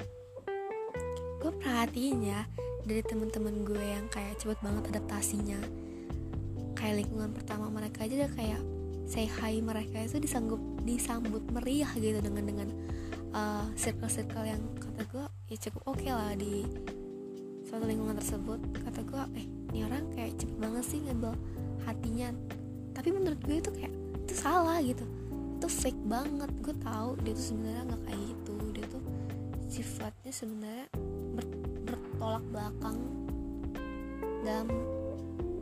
gue 1.42 1.52
perhatiin 1.62 2.26
ya 2.26 2.42
dari 2.86 3.02
temen-temen 3.06 3.66
gue 3.66 3.82
yang 3.82 4.06
kayak 4.10 4.38
cepet 4.38 4.60
banget 4.62 4.84
adaptasinya. 4.94 5.58
Kayak 6.76 7.06
lingkungan 7.06 7.32
pertama 7.34 7.72
mereka 7.72 8.06
aja 8.06 8.26
udah 8.26 8.32
kayak 8.36 8.62
say 9.06 9.30
hi 9.30 9.62
mereka 9.62 10.02
itu 10.02 10.18
disanggup 10.18 10.58
disambut 10.82 11.42
meriah 11.54 11.90
gitu 11.98 12.18
dengan 12.22 12.44
dengan 12.46 12.70
uh, 13.34 13.66
circle-circle 13.78 14.46
yang 14.46 14.62
kata 14.82 15.06
gue 15.06 15.26
ya 15.54 15.58
cukup 15.70 15.82
oke 15.94 16.02
okay 16.02 16.10
lah 16.10 16.34
di 16.34 16.66
suatu 17.66 17.86
lingkungan 17.86 18.18
tersebut. 18.18 18.60
Kata 18.86 19.02
gue 19.06 19.24
eh 19.38 19.48
ini 19.76 19.84
orang 19.84 20.08
kayak 20.16 20.40
cepet 20.40 20.56
banget 20.56 20.84
sih 20.88 21.04
ngambil 21.04 21.36
hatinya. 21.84 22.32
Tapi 22.96 23.12
menurut 23.12 23.40
gue 23.44 23.60
itu 23.60 23.72
kayak 23.76 23.92
itu 24.24 24.34
salah 24.40 24.80
gitu. 24.80 25.04
Itu 25.60 25.68
fake 25.68 26.00
banget. 26.08 26.48
Gue 26.64 26.72
tahu 26.80 27.20
dia 27.28 27.36
tuh 27.36 27.46
sebenarnya 27.52 27.84
nggak 27.92 28.02
kayak 28.08 28.22
gitu. 28.24 28.56
Dia 28.72 28.86
tuh 28.88 29.04
sifatnya 29.68 30.32
sebenarnya 30.32 30.88
bertolak 31.84 32.44
belakang 32.56 32.98
dalam 34.48 34.72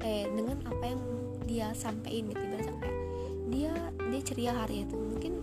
eh 0.06 0.30
dengan 0.30 0.62
apa 0.70 0.84
yang 0.86 1.02
dia 1.50 1.68
sampaikan 1.74 2.30
gitu. 2.30 2.44
Ibaratnya 2.46 2.76
kayak 2.78 2.98
dia 3.50 3.74
dia 4.14 4.22
ceria 4.22 4.54
hari 4.54 4.86
itu. 4.86 4.94
Mungkin 4.94 5.34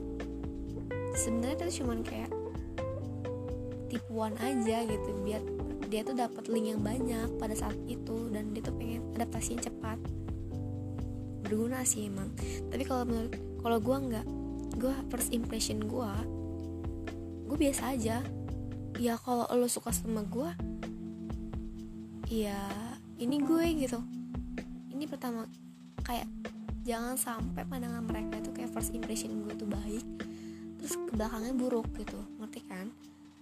sebenarnya 1.19 1.67
itu 1.67 1.83
cuman 1.83 2.07
kayak 2.07 2.31
tipuan 3.91 4.39
aja 4.39 4.87
gitu 4.87 5.11
biar 5.27 5.43
dia 5.91 6.07
tuh 6.07 6.15
dapat 6.15 6.47
link 6.47 6.71
yang 6.71 6.81
banyak 6.87 7.27
pada 7.43 7.53
saat 7.59 7.75
itu 7.91 8.31
dan 8.31 8.55
dia 8.55 8.63
tuh 8.63 8.79
pengen 8.79 9.03
adaptasinya 9.19 9.67
cepat. 9.67 9.99
Berguna 11.43 11.83
sih 11.83 12.07
emang. 12.07 12.31
Tapi 12.71 12.87
kalau 12.87 13.03
menurut 13.03 13.35
kalau 13.59 13.79
gue 13.83 13.97
nggak 14.07 14.27
gue 14.79 14.95
first 15.11 15.35
impression 15.35 15.83
gue 15.83 16.13
gue 17.51 17.57
biasa 17.59 17.99
aja. 17.99 18.23
Ya 19.03 19.19
kalau 19.19 19.51
lo 19.51 19.67
suka 19.67 19.91
sama 19.91 20.23
gue 20.23 20.51
ya 22.31 22.71
ini 23.19 23.43
gue 23.43 23.67
gitu. 23.83 23.99
Ini 24.95 25.11
pertama 25.11 25.51
kayak 26.07 26.31
jangan 26.87 27.19
sampai 27.19 27.67
pandangan 27.67 28.07
mereka 28.07 28.39
itu 28.39 28.55
kayak 28.55 28.71
first 28.71 28.95
impression 28.95 29.43
gue 29.43 29.59
tuh 29.59 29.67
baik 29.67 30.07
terus 30.79 30.95
ke 30.95 31.13
belakangnya 31.19 31.51
buruk 31.59 31.91
gitu. 31.99 32.23
Ngerti 32.39 32.63
kan 32.71 32.95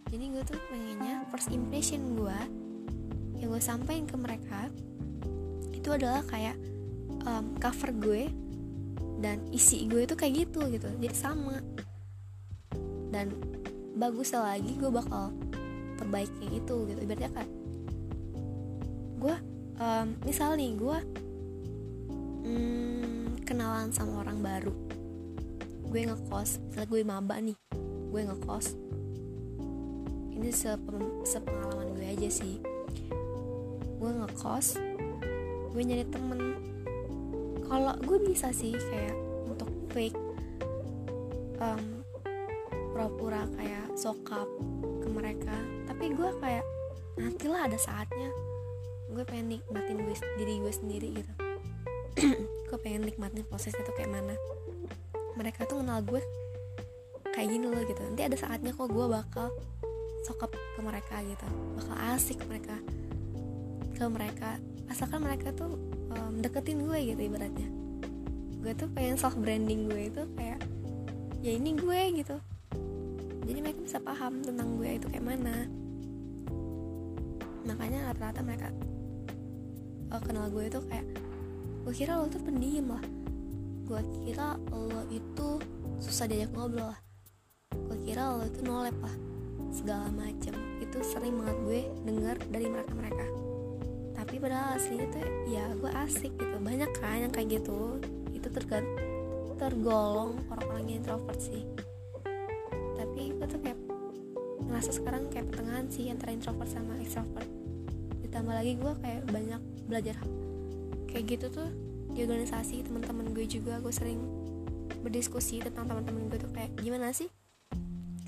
jadi 0.09 0.25
gue 0.33 0.43
tuh 0.45 0.61
pengennya 0.73 1.29
first 1.29 1.53
impression 1.53 2.17
gue 2.17 2.39
yang 3.39 3.53
gue 3.53 3.63
sampaikan 3.63 4.09
ke 4.09 4.17
mereka 4.17 4.61
itu 5.77 5.89
adalah 5.93 6.25
kayak 6.27 6.57
um, 7.29 7.55
cover 7.61 7.93
gue 7.93 8.33
dan 9.21 9.45
isi 9.53 9.85
gue 9.87 10.09
itu 10.09 10.15
kayak 10.17 10.49
gitu 10.49 10.65
gitu. 10.73 10.89
Jadi 10.99 11.15
sama. 11.15 11.61
Dan 13.09 13.35
bagusnya 13.99 14.43
lagi 14.43 14.79
gue 14.79 14.91
bakal 14.91 15.35
perbaiki 15.99 16.63
itu 16.63 16.87
gitu 16.87 17.01
ibaratnya 17.03 17.35
kan 17.35 17.49
gue 19.19 19.35
um, 19.83 20.15
misal 20.23 20.55
nih 20.55 20.79
gue 20.79 20.99
hmm, 22.47 23.43
kenalan 23.43 23.91
sama 23.91 24.23
orang 24.23 24.39
baru. 24.39 24.75
Gue 25.89 26.07
ngekos 26.07 26.63
misalnya 26.71 26.89
gue 26.89 27.01
maba 27.03 27.37
nih 27.43 27.59
gue 28.09 28.23
ngekos 28.25 28.88
ini 30.39 30.55
sepengalaman 31.27 31.99
gue 31.99 32.07
aja 32.07 32.31
sih. 32.31 32.63
Gue 33.99 34.11
ngekos 34.15 34.79
gue 35.75 35.83
nyari 35.83 36.07
temen. 36.09 36.41
Kalau 37.67 37.95
gue 38.01 38.19
bisa 38.23 38.55
sih 38.55 38.73
kayak 38.73 39.15
untuk 39.51 39.69
fake 39.93 40.17
um, 41.61 42.03
pura-pura 42.95 43.45
kayak 43.59 43.93
sokap 43.99 44.47
ke 45.03 45.09
mereka. 45.11 45.55
Tapi 45.91 46.15
gue 46.15 46.31
kayak 46.39 46.65
nantilah 47.19 47.67
ada 47.67 47.79
saatnya 47.79 48.31
gue 49.09 49.25
pengen 49.27 49.59
nikmatin 49.59 49.99
gue, 50.05 50.15
diri 50.39 50.55
gue 50.63 50.73
sendiri 50.73 51.09
gitu. 51.19 51.33
Gue 52.69 52.79
pengen 52.83 53.07
nikmatin 53.07 53.47
prosesnya 53.47 53.81
tuh 53.87 53.95
kayak 53.97 54.11
mana. 54.11 54.35
Mereka 55.39 55.65
tuh 55.71 55.81
kenal 55.81 56.03
gue 56.03 56.21
kayak 57.33 57.49
gini 57.49 57.71
loh 57.71 57.81
gitu. 57.87 58.03
Nanti 58.05 58.27
ada 58.27 58.37
saatnya 58.37 58.75
kok 58.75 58.91
gue 58.91 59.07
bakal 59.07 59.49
sokap 60.29 60.53
ke 60.53 60.81
mereka 60.85 61.25
gitu. 61.25 61.47
Bakal 61.81 61.97
asik 62.13 62.45
mereka 62.45 62.77
ke 63.97 64.05
mereka. 64.05 64.61
Asalkan 64.93 65.25
mereka 65.25 65.57
tuh 65.57 65.81
um, 66.13 66.45
deketin 66.45 66.85
gue 66.85 66.99
gitu 67.17 67.33
ibaratnya. 67.33 67.69
Gue 68.61 68.77
tuh 68.77 68.93
pengen 68.93 69.17
self 69.17 69.41
branding 69.41 69.89
gue 69.89 70.13
itu 70.13 70.23
kayak 70.37 70.61
ya 71.41 71.57
ini 71.57 71.73
gue 71.73 72.01
gitu. 72.21 72.37
Jadi 73.49 73.59
mereka 73.65 73.81
bisa 73.81 73.99
paham 74.05 74.45
tentang 74.45 74.77
gue 74.77 75.01
itu 75.01 75.09
kayak 75.09 75.25
mana. 75.25 75.65
Makanya 77.65 78.13
rata-rata 78.13 78.41
mereka 78.45 78.69
uh, 80.13 80.21
kenal 80.21 80.53
gue 80.53 80.69
itu 80.69 80.81
kayak 80.93 81.09
gue 81.89 81.95
kira 81.97 82.21
lo 82.21 82.29
tuh 82.29 82.45
pendiam 82.45 83.01
lah. 83.01 83.05
Gue 83.89 84.05
kira 84.29 84.61
lo 84.69 85.09
itu 85.09 85.57
susah 86.05 86.29
diajak 86.29 86.53
ngobrol 86.53 86.93
lah. 86.93 87.01
Gue 87.73 87.97
kira 88.05 88.37
lo 88.37 88.45
itu 88.45 88.61
nolep 88.61 88.97
lah 89.01 89.28
segala 89.73 90.09
macem. 90.13 90.55
Itu 90.83 91.01
sering 91.05 91.39
banget 91.41 91.59
gue 91.65 91.81
dengar 92.05 92.37
dari 92.49 92.67
mereka 92.67 92.93
mereka 92.97 93.27
tapi 94.29 94.45
padahal 94.45 94.75
aslinya 94.77 95.07
tuh 95.15 95.25
ya 95.49 95.65
gue 95.79 95.89
asik 96.05 96.37
gitu. 96.37 96.57
Banyak 96.61 96.91
kan 97.01 97.23
yang 97.25 97.33
kayak 97.33 97.63
gitu. 97.63 98.03
Itu 98.35 98.53
tergant 98.53 98.85
tergolong 99.57 100.37
orang-orang 100.51 100.85
yang 100.91 101.01
introvert 101.01 101.41
sih. 101.41 101.65
Tapi 102.99 103.33
gue 103.39 103.47
tuh 103.49 103.61
kayak 103.65 103.79
ngerasa 104.69 104.91
sekarang 105.01 105.33
kayak 105.33 105.49
pertengahan 105.49 105.87
sih 105.89 106.13
antara 106.13 106.37
introvert 106.37 106.69
sama 106.69 106.99
extrovert. 107.01 107.49
Ditambah 108.27 108.53
lagi 108.53 108.77
gue 108.77 108.93
kayak 109.01 109.23
banyak 109.33 109.63
belajar 109.89 110.17
kayak 111.09 111.25
gitu 111.25 111.47
tuh 111.49 111.69
di 112.13 112.27
organisasi 112.27 112.85
teman-teman 112.85 113.33
gue 113.33 113.49
juga. 113.49 113.81
Gue 113.81 113.97
sering 113.97 114.21
berdiskusi 115.01 115.65
tentang 115.65 115.89
teman-teman 115.89 116.29
gue 116.29 116.39
tuh 116.43 116.53
kayak 116.53 116.75
gimana 116.83 117.17
sih 117.17 117.33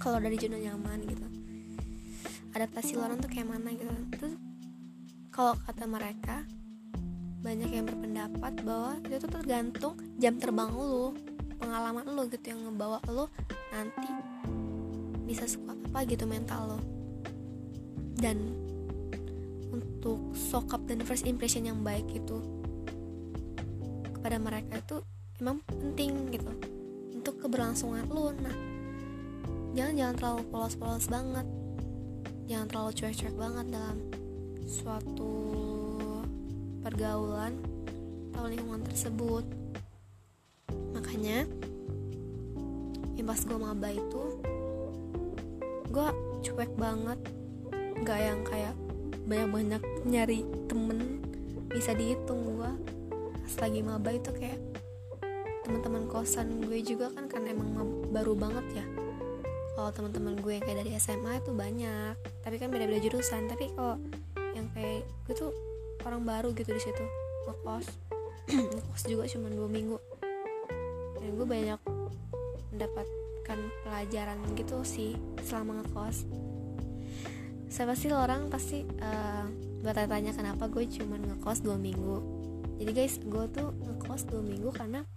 kalau 0.01 0.17
dari 0.17 0.41
zona 0.41 0.57
nyaman 0.57 1.05
gitu 1.05 1.30
adaptasi 2.55 2.99
orang 2.99 3.19
tuh 3.23 3.31
kayak 3.31 3.49
mana 3.49 3.71
gitu. 3.75 3.91
Terus 4.15 4.35
kalau 5.31 5.55
kata 5.67 5.85
mereka 5.87 6.43
banyak 7.41 7.71
yang 7.73 7.89
berpendapat 7.89 8.53
bahwa 8.67 9.01
itu 9.09 9.17
tuh 9.17 9.33
tergantung 9.33 9.95
jam 10.21 10.37
terbang 10.37 10.69
lu 10.69 11.17
pengalaman 11.57 12.05
lu 12.13 12.29
gitu 12.29 12.53
yang 12.53 12.61
ngebawa 12.69 13.01
lu 13.09 13.25
nanti 13.73 14.13
bisa 15.25 15.49
suka 15.49 15.73
apa 15.73 16.05
gitu 16.05 16.29
mental 16.29 16.77
lo 16.77 16.79
dan 18.21 18.37
untuk 19.73 20.21
sokap 20.37 20.85
dan 20.85 21.01
first 21.01 21.25
impression 21.25 21.65
yang 21.65 21.81
baik 21.81 22.05
itu 22.13 22.37
kepada 24.21 24.37
mereka 24.37 24.77
itu 24.77 24.97
emang 25.41 25.65
penting 25.65 26.29
gitu. 26.29 26.53
Untuk 27.17 27.41
keberlangsungan 27.41 28.05
lo 28.13 28.37
nah 28.37 28.57
jangan 29.73 29.95
jangan 29.97 30.15
terlalu 30.19 30.43
polos-polos 30.53 31.07
banget 31.09 31.47
jangan 32.51 32.67
terlalu 32.67 32.93
cuek-cuek 32.99 33.37
banget 33.39 33.67
dalam 33.71 33.99
suatu 34.67 35.35
pergaulan 36.83 37.55
atau 38.35 38.51
lingkungan 38.51 38.83
tersebut. 38.91 39.47
Makanya 40.91 41.47
yang 43.15 43.27
pas 43.31 43.39
gue 43.39 43.55
maba 43.55 43.95
itu 43.95 44.23
gue 45.95 46.09
cuek 46.43 46.75
banget. 46.75 47.23
Nggak 48.03 48.19
yang 48.19 48.41
kayak 48.43 48.75
banyak-banyak 49.31 49.83
nyari 50.11 50.43
temen 50.67 51.23
bisa 51.71 51.95
dihitung 51.95 52.59
gue 52.59 52.71
pas 53.47 53.55
lagi 53.63 53.79
maba 53.79 54.11
itu 54.11 54.35
kayak 54.35 54.59
teman-teman 55.63 56.11
kosan 56.11 56.67
gue 56.67 56.83
juga 56.83 57.15
kan 57.15 57.31
kan 57.31 57.47
emang 57.47 57.79
baru 58.11 58.35
banget 58.35 58.83
ya 58.83 59.00
kalau 59.81 59.97
teman-teman 59.97 60.37
gue 60.45 60.61
yang 60.61 60.65
kayak 60.69 60.79
dari 60.85 60.93
SMA 61.01 61.41
itu 61.41 61.57
banyak. 61.57 62.13
Tapi 62.45 62.61
kan 62.61 62.69
beda-beda 62.69 63.01
jurusan. 63.01 63.49
Tapi 63.49 63.73
kalau 63.73 63.97
yang 64.53 64.69
kayak 64.77 65.09
gue 65.25 65.33
tuh 65.33 65.57
orang 66.05 66.21
baru 66.21 66.53
gitu 66.53 66.69
di 66.69 66.83
situ. 66.85 67.01
Ngekos. 67.49 67.89
Ngekos 68.77 69.03
juga 69.09 69.25
cuma 69.33 69.49
dua 69.49 69.69
minggu. 69.73 69.97
Dan 71.17 71.33
gue 71.33 71.47
banyak 71.49 71.81
mendapatkan 72.77 73.59
pelajaran 73.89 74.37
gitu 74.53 74.85
sih 74.85 75.17
selama 75.49 75.81
ngekos. 75.81 76.29
Saya 77.73 77.89
pasti 77.89 78.13
orang 78.13 78.53
pasti 78.53 78.85
uh, 78.85 79.49
bertanya-tanya 79.81 80.37
kenapa 80.37 80.69
gue 80.69 80.85
cuma 80.93 81.17
ngekos 81.17 81.65
dua 81.65 81.81
minggu. 81.81 82.21
Jadi 82.77 82.91
guys 82.93 83.17
gue 83.17 83.45
tuh 83.49 83.73
ngekos 83.81 84.29
dua 84.29 84.45
minggu 84.45 84.69
karena 84.77 85.09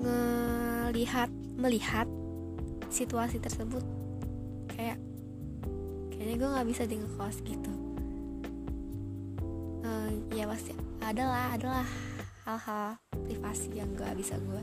ngelihat 0.00 1.43
melihat 1.54 2.06
situasi 2.90 3.38
tersebut. 3.38 3.82
Kayak 4.70 4.98
kayaknya 6.10 6.36
gue 6.38 6.48
nggak 6.54 6.68
bisa 6.68 6.82
di 6.86 6.96
ngekos 6.98 7.36
gitu. 7.42 7.72
Uh, 9.84 10.10
ya 10.32 10.48
pasti 10.48 10.72
adalah 11.04 11.52
adalah 11.52 11.86
hal-hal 12.48 12.96
privasi 13.24 13.72
yang 13.76 13.88
gak 13.96 14.16
bisa 14.16 14.36
gue 14.40 14.62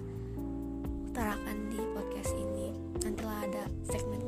utarakan 1.09 1.57
di 1.69 1.81
podcast 1.93 2.33
ini. 2.33 2.73
Nantilah 3.01 3.39
ada 3.45 3.63
segmen 3.85 4.21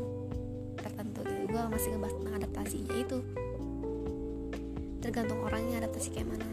tertentu 0.78 1.22
gitu 1.26 1.44
gue 1.54 1.62
masih 1.70 1.96
ngebahas 1.96 2.16
tentang 2.18 2.36
adaptasi 2.44 2.78
yaitu 2.92 3.18
tergantung 5.00 5.40
orangnya 5.42 5.86
adaptasi 5.86 6.10
kayak 6.14 6.34
mana. 6.34 6.50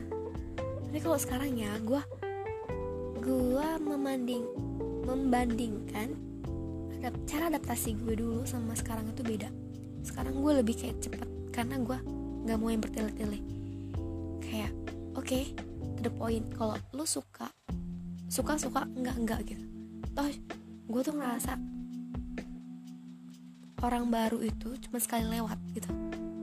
Tapi 0.59 0.99
kalau 1.01 1.19
sekarang 1.21 1.57
ya 1.57 1.73
gue 1.81 2.03
gue 3.21 3.69
memanding 3.85 4.45
membandingkan 5.11 6.15
cara 7.25 7.49
adaptasi 7.49 7.97
gue 7.97 8.15
dulu 8.21 8.45
sama 8.45 8.77
sekarang 8.77 9.09
itu 9.09 9.25
beda. 9.25 9.49
Sekarang 10.05 10.45
gue 10.45 10.53
lebih 10.61 10.77
kayak 10.77 11.01
cepet 11.01 11.29
karena 11.51 11.81
gue 11.81 11.99
nggak 12.45 12.59
mau 12.61 12.69
yang 12.69 12.83
bertele-tele. 12.85 13.41
Kayak 14.45 14.73
oke 15.17 15.25
okay, 15.25 15.57
to 15.97 16.01
the 16.05 16.13
point 16.13 16.45
kalau 16.55 16.77
lu 16.93 17.09
suka 17.09 17.49
suka 18.29 18.61
suka 18.61 18.85
enggak 18.95 19.17
enggak 19.17 19.41
gitu. 19.49 19.65
Toh 20.13 20.29
gue 20.91 21.01
tuh 21.01 21.15
ngerasa 21.17 21.57
orang 23.81 24.13
baru 24.13 24.45
itu 24.45 24.77
cuma 24.87 25.01
sekali 25.01 25.25
lewat 25.27 25.57
gitu. 25.73 25.89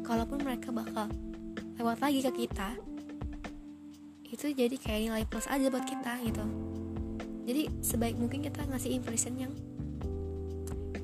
Kalaupun 0.01 0.41
mereka 0.41 0.73
bakal 0.73 1.11
lewat 1.77 2.01
lagi 2.01 2.25
ke 2.25 2.31
kita 2.45 2.73
itu 4.27 4.51
jadi 4.51 4.75
kayak 4.75 5.01
nilai 5.07 5.23
plus 5.23 5.47
aja 5.47 5.71
buat 5.71 5.87
kita 5.87 6.19
gitu 6.27 6.43
jadi 7.47 7.71
sebaik 7.79 8.19
mungkin 8.19 8.43
kita 8.43 8.67
ngasih 8.67 8.91
impression 8.91 9.39
yang 9.39 9.53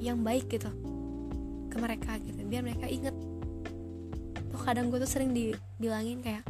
yang 0.03 0.19
baik 0.19 0.51
gitu 0.51 0.67
ke 1.71 1.75
mereka 1.79 2.19
gitu. 2.19 2.43
Biar 2.43 2.67
mereka 2.67 2.91
inget 2.91 3.15
tuh 4.51 4.59
kadang 4.59 4.91
gue 4.91 4.99
tuh 4.99 5.07
sering 5.07 5.31
dibilangin 5.31 6.19
kayak 6.19 6.43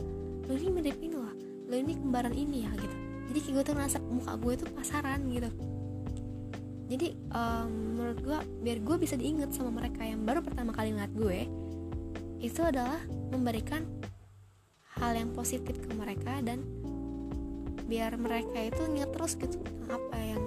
lo 0.50 0.58
ini 0.58 0.70
mirip 0.74 0.98
ini 0.98 1.14
loh. 1.14 1.30
Lo 1.70 1.78
ini 1.78 1.94
kembaran 1.94 2.34
ini 2.34 2.66
ya 2.66 2.74
gitu. 2.74 2.98
Jadi 3.30 3.40
kayak 3.46 3.54
gue 3.54 3.64
tuh 3.70 3.74
ngerasa 3.78 3.98
muka 4.02 4.34
gue 4.42 4.54
tuh 4.66 4.68
pasaran 4.74 5.22
gitu. 5.30 5.50
Jadi 6.90 7.08
um, 7.30 7.70
menurut 7.94 8.20
gue 8.26 8.38
biar 8.66 8.78
gue 8.82 8.96
bisa 8.98 9.14
diinget 9.14 9.54
sama 9.54 9.70
mereka 9.78 10.02
yang 10.02 10.26
baru 10.26 10.42
pertama 10.42 10.74
kali 10.74 10.90
ngeliat 10.90 11.14
gue 11.14 11.40
itu 12.44 12.60
adalah 12.60 13.00
memberikan 13.32 13.86
hal 15.00 15.14
yang 15.16 15.32
positif 15.32 15.80
ke 15.80 15.90
mereka 15.96 16.42
dan 16.44 16.66
biar 17.88 18.16
mereka 18.16 18.58
itu 18.64 18.82
inget 18.88 19.12
terus 19.12 19.36
gitu 19.36 19.60
apa 19.92 20.18
yang 20.18 20.44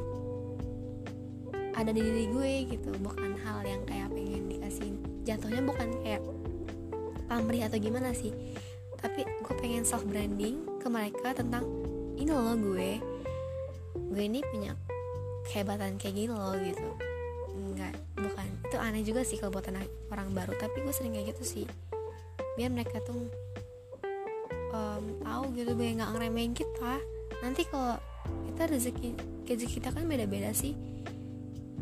ada 1.76 1.92
di 1.92 2.00
diri 2.00 2.24
gue 2.32 2.52
gitu. 2.72 2.90
Bukan 3.04 3.36
hal 3.44 3.60
yang 3.68 3.84
kayak 3.84 4.08
pengen 4.10 4.48
dikasih 4.48 4.90
jatuhnya 5.28 5.60
bukan 5.60 5.88
kayak 6.00 6.24
pamrih 7.28 7.68
atau 7.68 7.76
gimana 7.76 8.16
sih. 8.16 8.32
Tapi 8.96 9.28
gue 9.28 9.54
pengen 9.60 9.84
self 9.84 10.02
branding 10.08 10.80
ke 10.80 10.88
mereka 10.88 11.36
tentang 11.36 11.68
ini 12.16 12.32
loh 12.32 12.56
gue 12.56 12.90
gue 13.96 14.22
ini 14.24 14.40
punya 14.48 14.72
kehebatan 15.52 16.00
kayak 16.00 16.16
gini 16.16 16.32
loh 16.32 16.56
gitu. 16.56 16.88
Enggak 17.52 17.92
bukan. 18.16 18.48
Itu 18.64 18.76
aneh 18.80 19.04
juga 19.04 19.20
sih 19.20 19.36
kalau 19.36 19.52
buat 19.52 19.68
anak 19.68 19.84
orang 20.08 20.32
baru 20.32 20.56
tapi 20.56 20.80
gue 20.80 20.94
sering 20.96 21.12
kayak 21.12 21.36
gitu 21.36 21.44
sih. 21.44 21.66
Biar 22.56 22.72
mereka 22.72 23.04
tuh 23.04 23.28
um, 24.72 25.04
tahu 25.20 25.44
gitu 25.52 25.76
gue 25.76 25.92
nggak 25.92 26.08
ngeremehin 26.16 26.56
kita 26.56 26.96
nanti 27.44 27.64
kalau 27.68 28.00
kita 28.52 28.62
rezeki 28.72 29.08
rezeki 29.46 29.80
kita 29.80 29.88
kan 29.92 30.04
beda-beda 30.08 30.50
sih. 30.56 30.72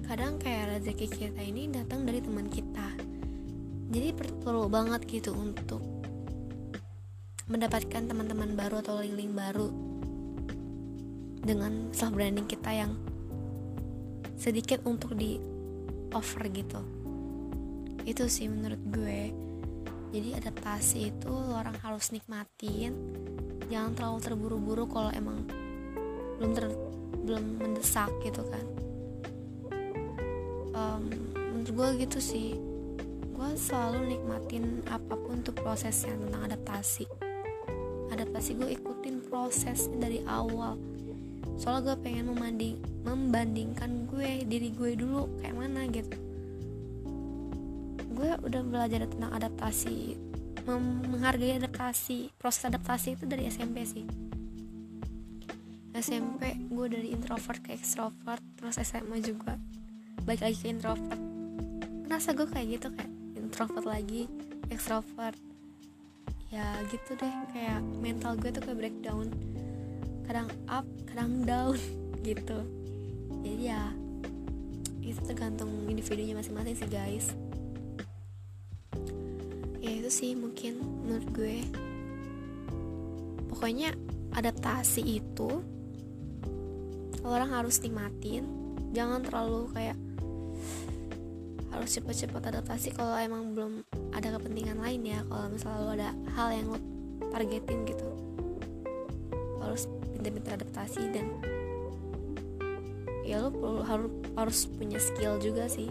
Kadang 0.04 0.36
kayak 0.36 0.78
rezeki 0.78 1.06
kita 1.08 1.40
ini 1.40 1.72
datang 1.72 2.04
dari 2.04 2.20
teman 2.20 2.50
kita. 2.50 2.92
Jadi 3.94 4.08
perlu 4.16 4.68
banget 4.68 5.06
gitu 5.08 5.32
untuk 5.32 5.80
mendapatkan 7.48 8.08
teman-teman 8.08 8.56
baru 8.56 8.80
atau 8.80 9.00
link-link 9.00 9.36
baru 9.36 9.68
dengan 11.44 11.92
self 11.92 12.16
branding 12.16 12.48
kita 12.48 12.72
yang 12.72 12.96
sedikit 14.40 14.80
untuk 14.88 15.12
di 15.16 15.36
offer 16.12 16.48
gitu. 16.48 16.80
Itu 18.04 18.28
sih 18.28 18.48
menurut 18.48 18.80
gue 18.92 19.32
jadi 20.14 20.38
adaptasi 20.38 21.10
itu 21.10 21.34
orang 21.34 21.74
harus 21.82 22.14
nikmatin. 22.14 22.94
Jangan 23.66 23.98
terlalu 23.98 24.18
terburu-buru 24.22 24.86
kalau 24.86 25.10
emang 25.10 25.42
belum 26.38 26.50
ter 26.54 26.70
belum 27.26 27.44
mendesak 27.58 28.14
gitu 28.22 28.46
kan. 28.46 28.64
Um, 30.70 31.10
menurut 31.34 31.70
gue 31.74 31.88
gitu 32.06 32.22
sih. 32.22 32.54
Gue 33.34 33.58
selalu 33.58 34.14
nikmatin 34.14 34.86
apa 34.86 35.18
pun 35.18 35.42
tuh 35.42 35.50
prosesnya 35.50 36.14
tentang 36.14 36.46
adaptasi. 36.46 37.10
Adaptasi 38.14 38.50
gue 38.54 38.70
ikutin 38.70 39.18
prosesnya 39.26 39.98
dari 39.98 40.22
awal. 40.30 40.78
Soalnya 41.58 41.90
gue 41.90 41.96
pengen 42.06 42.30
membanding 42.30 42.78
membandingkan 43.02 44.06
gue 44.06 44.46
diri 44.46 44.70
gue 44.70 44.94
dulu 44.94 45.26
kayak 45.42 45.58
mana 45.58 45.90
gitu 45.90 46.23
gue 48.14 48.30
udah 48.46 48.62
belajar 48.62 49.10
tentang 49.10 49.34
adaptasi 49.34 50.14
menghargai 50.64 51.60
adaptasi 51.60 52.32
proses 52.40 52.64
adaptasi 52.72 53.20
itu 53.20 53.24
dari 53.28 53.50
SMP 53.52 53.84
sih. 53.84 54.06
SMP 55.94 56.56
gue 56.72 56.86
dari 56.90 57.08
introvert 57.12 57.60
ke 57.60 57.76
extrovert 57.76 58.42
terus 58.56 58.80
SMA 58.80 59.20
juga. 59.20 59.60
Balik 60.24 60.40
lagi 60.40 60.56
ke 60.56 60.66
introvert. 60.72 61.20
Ngerasa 62.08 62.32
gue 62.32 62.46
kayak 62.48 62.66
gitu 62.80 62.86
kayak 62.96 63.12
introvert 63.36 63.84
lagi 63.84 64.26
extrovert. 64.72 65.36
Ya 66.48 66.64
gitu 66.88 67.18
deh 67.18 67.34
kayak 67.52 67.84
mental 68.00 68.34
gue 68.40 68.50
tuh 68.50 68.64
kayak 68.64 68.78
breakdown. 68.80 69.28
Kadang 70.24 70.48
up 70.66 70.88
kadang 71.12 71.44
down 71.44 71.76
gitu. 72.26 72.64
Jadi 73.44 73.68
ya 73.68 73.92
itu 75.04 75.20
tergantung 75.28 75.68
individunya 75.84 76.32
masing-masing 76.32 76.80
sih 76.80 76.88
guys 76.88 77.36
itu 80.04 80.12
sih 80.12 80.36
mungkin 80.36 80.84
menurut 81.00 81.28
gue. 81.32 81.64
Pokoknya 83.48 83.96
adaptasi 84.36 85.00
itu 85.00 85.64
orang 87.24 87.48
harus 87.48 87.80
nikmatin. 87.80 88.44
Jangan 88.92 89.24
terlalu 89.24 89.72
kayak 89.72 89.96
harus 91.72 91.88
cepet-cepet 91.96 92.52
adaptasi 92.52 92.92
kalau 92.92 93.16
emang 93.16 93.56
belum 93.56 93.80
ada 94.12 94.36
kepentingan 94.36 94.76
lain 94.76 95.08
ya 95.08 95.24
kalau 95.24 95.48
misalnya 95.48 95.80
lo 95.80 95.90
ada 95.96 96.10
hal 96.36 96.48
yang 96.52 96.66
lo 96.68 96.78
targetin 97.32 97.88
gitu. 97.88 98.08
Harus 99.56 99.88
pintar-pintar 100.12 100.60
adaptasi 100.60 101.00
dan 101.16 101.32
ya 103.24 103.40
lo 103.40 103.48
perlu 103.48 103.80
harus 103.88 104.12
harus 104.36 104.58
punya 104.68 105.00
skill 105.00 105.40
juga 105.40 105.64
sih 105.64 105.88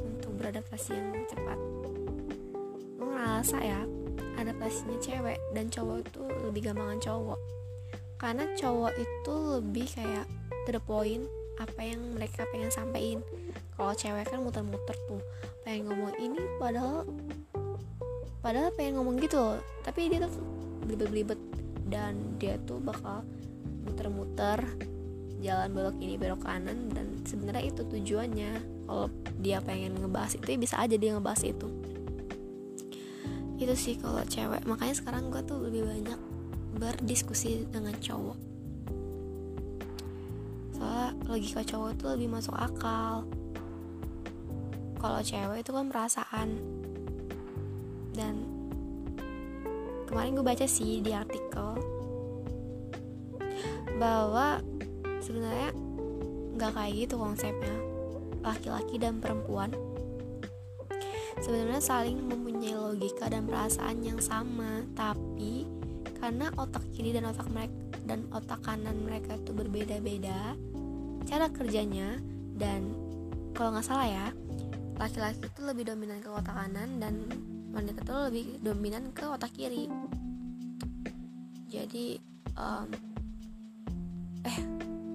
untuk 0.00 0.32
beradaptasi 0.40 0.96
yang 0.96 1.12
cepat 1.28 1.77
ngerasa 3.48 3.64
ya 3.64 3.80
adaptasinya 4.36 5.00
cewek 5.00 5.40
dan 5.56 5.72
cowok 5.72 6.04
itu 6.04 6.20
lebih 6.44 6.68
gampangan 6.68 7.00
cowok. 7.00 7.40
Karena 8.20 8.44
cowok 8.52 8.92
itu 9.00 9.34
lebih 9.56 9.86
kayak 9.88 10.28
to 10.68 10.76
the 10.76 10.82
point 10.84 11.24
apa 11.56 11.80
yang 11.80 11.96
mereka 12.12 12.44
pengen 12.52 12.68
sampaikan 12.68 13.24
kalau 13.72 13.96
cewek 13.96 14.28
kan 14.28 14.44
muter-muter 14.44 14.92
tuh 15.08 15.24
pengen 15.64 15.88
ngomong 15.88 16.12
ini 16.20 16.36
padahal 16.60 17.08
padahal 18.44 18.68
pengen 18.76 19.00
ngomong 19.00 19.16
gitu 19.16 19.40
loh. 19.40 19.64
Tapi 19.80 20.12
dia 20.12 20.28
tuh 20.28 20.44
belibet-belibet 20.84 21.40
dan 21.88 22.36
dia 22.36 22.60
tuh 22.68 22.76
bakal 22.84 23.24
muter-muter 23.88 24.60
jalan 25.40 25.72
belok 25.72 25.96
ini 26.04 26.20
belok 26.20 26.44
kanan 26.44 26.92
dan 26.92 27.24
sebenarnya 27.24 27.64
itu 27.64 27.80
tujuannya. 27.80 28.52
Kalau 28.84 29.08
dia 29.40 29.64
pengen 29.64 29.96
ngebahas 29.96 30.36
itu 30.36 30.52
ya 30.52 30.58
bisa 30.60 30.76
aja 30.76 31.00
dia 31.00 31.16
ngebahas 31.16 31.48
itu 31.48 31.77
itu 33.58 33.74
sih 33.74 33.94
kalau 33.98 34.22
cewek. 34.22 34.62
Makanya 34.64 34.94
sekarang 34.94 35.34
gue 35.34 35.42
tuh 35.42 35.58
lebih 35.58 35.82
banyak 35.82 36.20
berdiskusi 36.78 37.66
dengan 37.68 37.94
cowok. 37.98 38.38
Soalnya 40.78 41.10
logika 41.26 41.62
cowok 41.66 41.90
tuh 41.98 42.08
lebih 42.14 42.30
masuk 42.30 42.54
akal. 42.54 43.26
Kalau 44.98 45.20
cewek 45.22 45.66
itu 45.66 45.70
kan 45.74 45.90
perasaan. 45.90 46.48
Dan 48.14 48.34
kemarin 50.06 50.38
gue 50.38 50.46
baca 50.46 50.66
sih 50.66 51.02
di 51.02 51.10
artikel 51.10 51.78
bahwa 53.98 54.62
sebenarnya 55.18 55.74
nggak 56.54 56.72
kayak 56.78 56.94
gitu 56.94 57.14
konsepnya. 57.18 57.76
Laki-laki 58.38 59.02
dan 59.02 59.18
perempuan 59.18 59.74
sebenarnya 61.42 61.82
saling 61.82 62.18
mempunyai 62.24 62.74
logika 62.74 63.30
dan 63.30 63.46
perasaan 63.46 64.02
yang 64.02 64.18
sama 64.18 64.82
tapi 64.98 65.64
karena 66.18 66.50
otak 66.58 66.82
kiri 66.94 67.14
dan 67.14 67.30
otak 67.30 67.46
mereka 67.50 67.76
dan 68.08 68.24
otak 68.34 68.60
kanan 68.64 68.96
mereka 69.04 69.36
itu 69.38 69.52
berbeda-beda 69.54 70.56
cara 71.28 71.46
kerjanya 71.52 72.18
dan 72.56 72.96
kalau 73.54 73.74
nggak 73.76 73.86
salah 73.86 74.08
ya 74.08 74.26
laki-laki 74.98 75.46
itu 75.46 75.60
lebih 75.62 75.84
dominan 75.94 76.18
ke 76.18 76.26
otak 76.26 76.54
kanan 76.58 76.98
dan 76.98 77.14
wanita 77.70 78.02
itu 78.02 78.14
lebih 78.28 78.44
dominan 78.58 79.14
ke 79.14 79.24
otak 79.30 79.54
kiri. 79.54 79.86
Jadi 81.70 82.18
um, 82.58 82.88
eh 84.42 84.58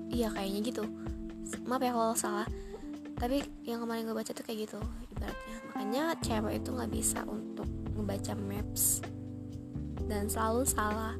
iya 0.07 0.31
kayaknya 0.31 0.59
gitu. 0.63 0.83
Maaf 1.67 1.83
ya 1.83 1.91
kalau 1.91 2.15
salah. 2.15 2.47
Tapi 3.19 3.43
yang 3.67 3.83
kemarin 3.83 4.07
gue 4.07 4.15
baca 4.15 4.31
tuh 4.31 4.43
kayak 4.47 4.67
gitu 4.67 4.79
ibaratnya 5.11 5.62
makanya 5.83 6.15
cewek 6.23 6.63
itu 6.63 6.71
nggak 6.71 6.91
bisa 6.95 7.27
untuk 7.27 7.67
ngebaca 7.99 8.39
maps 8.39 9.03
dan 10.07 10.31
selalu 10.31 10.63
salah 10.63 11.11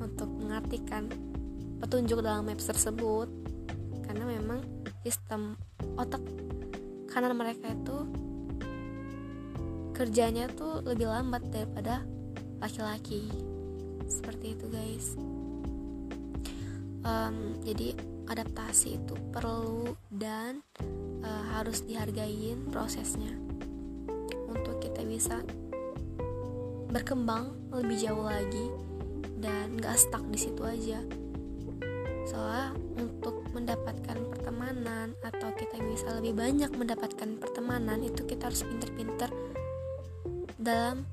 untuk 0.00 0.24
mengartikan 0.40 1.04
petunjuk 1.84 2.24
dalam 2.24 2.48
maps 2.48 2.64
tersebut. 2.64 3.28
Karena 4.08 4.24
memang 4.24 4.64
sistem 5.04 5.60
otak 6.00 6.24
kanan 7.12 7.36
mereka 7.36 7.76
itu 7.76 8.08
kerjanya 9.92 10.48
tuh 10.48 10.80
lebih 10.80 11.12
lambat 11.12 11.52
daripada 11.52 12.00
laki-laki. 12.64 13.28
Seperti 14.08 14.56
itu 14.56 14.64
guys. 14.72 15.12
Um, 17.04 17.60
jadi 17.68 17.92
adaptasi 18.32 18.96
itu 18.96 19.12
perlu 19.28 19.92
dan 20.08 20.64
uh, 21.20 21.44
harus 21.52 21.84
dihargain 21.84 22.64
prosesnya 22.72 23.45
bisa 25.16 25.40
berkembang 26.92 27.56
lebih 27.72 28.04
jauh 28.04 28.28
lagi 28.28 28.68
dan 29.40 29.80
gak 29.80 29.96
stuck 29.96 30.20
di 30.28 30.36
situ 30.36 30.60
aja. 30.60 31.00
Soalnya 32.28 32.76
untuk 33.00 33.40
mendapatkan 33.56 34.18
pertemanan 34.28 35.16
atau 35.24 35.56
kita 35.56 35.80
bisa 35.88 36.20
lebih 36.20 36.36
banyak 36.36 36.68
mendapatkan 36.76 37.40
pertemanan 37.40 38.04
itu 38.04 38.28
kita 38.28 38.52
harus 38.52 38.60
pinter-pinter 38.60 39.32
dalam 40.60 41.08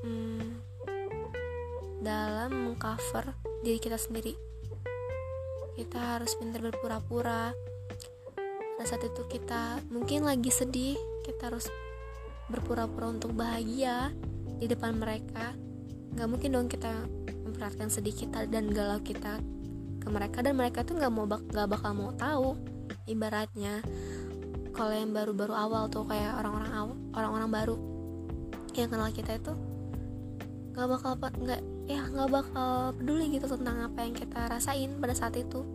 hmm, 0.00 0.48
dalam 2.00 2.72
mengcover 2.72 3.36
diri 3.60 3.76
kita 3.76 4.00
sendiri. 4.00 4.32
Kita 5.76 6.16
harus 6.16 6.32
pinter 6.40 6.64
berpura-pura. 6.64 7.52
Pada 8.80 8.96
saat 8.96 9.04
itu 9.04 9.28
kita 9.28 9.84
mungkin 9.92 10.24
lagi 10.24 10.48
sedih 10.48 10.96
kita 11.20 11.52
harus 11.52 11.68
berpura-pura 12.50 13.10
untuk 13.14 13.32
bahagia 13.32 14.10
di 14.60 14.66
depan 14.68 14.98
mereka. 14.98 15.56
Nggak 16.14 16.28
mungkin 16.28 16.50
dong 16.52 16.68
kita 16.68 16.90
memperhatikan 17.46 17.88
sedih 17.88 18.12
kita 18.12 18.44
dan 18.50 18.68
galau 18.68 19.00
kita 19.00 19.40
ke 20.02 20.08
mereka. 20.10 20.42
Dan 20.42 20.58
mereka 20.58 20.82
tuh 20.82 20.98
nggak 20.98 21.12
mau 21.12 21.24
bak 21.24 21.42
gak 21.48 21.68
bakal 21.70 21.90
mau 21.96 22.12
tahu 22.14 22.58
ibaratnya. 23.06 23.80
Kalau 24.70 24.92
yang 24.94 25.10
baru-baru 25.14 25.54
awal 25.54 25.88
tuh 25.90 26.06
kayak 26.06 26.38
orang-orang 26.40 26.94
orang-orang 27.14 27.50
baru 27.50 27.76
yang 28.78 28.86
kenal 28.86 29.10
kita 29.10 29.36
itu 29.36 29.52
nggak 30.70 30.86
bakal 30.86 31.12
nggak 31.18 31.60
ya 31.90 32.06
nggak 32.06 32.30
bakal 32.30 32.94
peduli 32.94 33.34
gitu 33.34 33.50
tentang 33.50 33.90
apa 33.90 33.98
yang 34.06 34.14
kita 34.14 34.40
rasain 34.46 34.90
pada 35.02 35.14
saat 35.14 35.34
itu. 35.36 35.66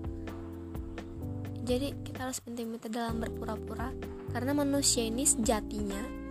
Jadi 1.65 1.97
kita 2.05 2.29
harus 2.29 2.39
pintar-pintar 2.39 2.93
dalam 2.93 3.17
berpura-pura. 3.17 3.89
Karena 4.31 4.51
manusia 4.53 5.07
ini 5.07 5.25
sejatinya 5.25 6.24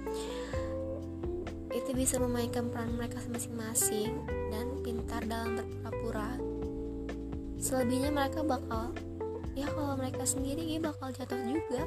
bisa 1.94 2.18
memainkan 2.18 2.68
peran 2.74 2.98
mereka 2.98 3.22
masing-masing 3.30 4.18
dan 4.50 4.66
pintar 4.82 5.22
dalam 5.24 5.56
berpura-pura. 5.56 6.34
Selebihnya 7.62 8.10
mereka 8.10 8.42
bakal 8.42 8.90
ya 9.54 9.70
kalau 9.70 9.94
mereka 9.94 10.26
sendiri 10.26 10.66
ya 10.66 10.82
bakal 10.82 11.14
jatuh 11.14 11.38
juga. 11.46 11.86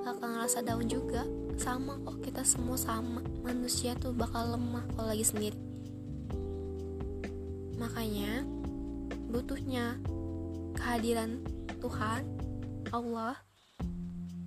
Bakal 0.00 0.26
ngerasa 0.32 0.64
down 0.64 0.88
juga. 0.88 1.28
Sama 1.60 2.00
kok 2.02 2.24
kita 2.24 2.42
semua 2.42 2.80
sama. 2.80 3.20
Manusia 3.44 3.92
tuh 4.00 4.16
bakal 4.16 4.56
lemah 4.56 4.82
kalau 4.96 5.12
lagi 5.12 5.28
sendiri. 5.28 5.60
Makanya 7.76 8.42
butuhnya 9.28 10.00
kehadiran 10.72 11.44
Tuhan 11.84 12.24
Allah 12.90 13.36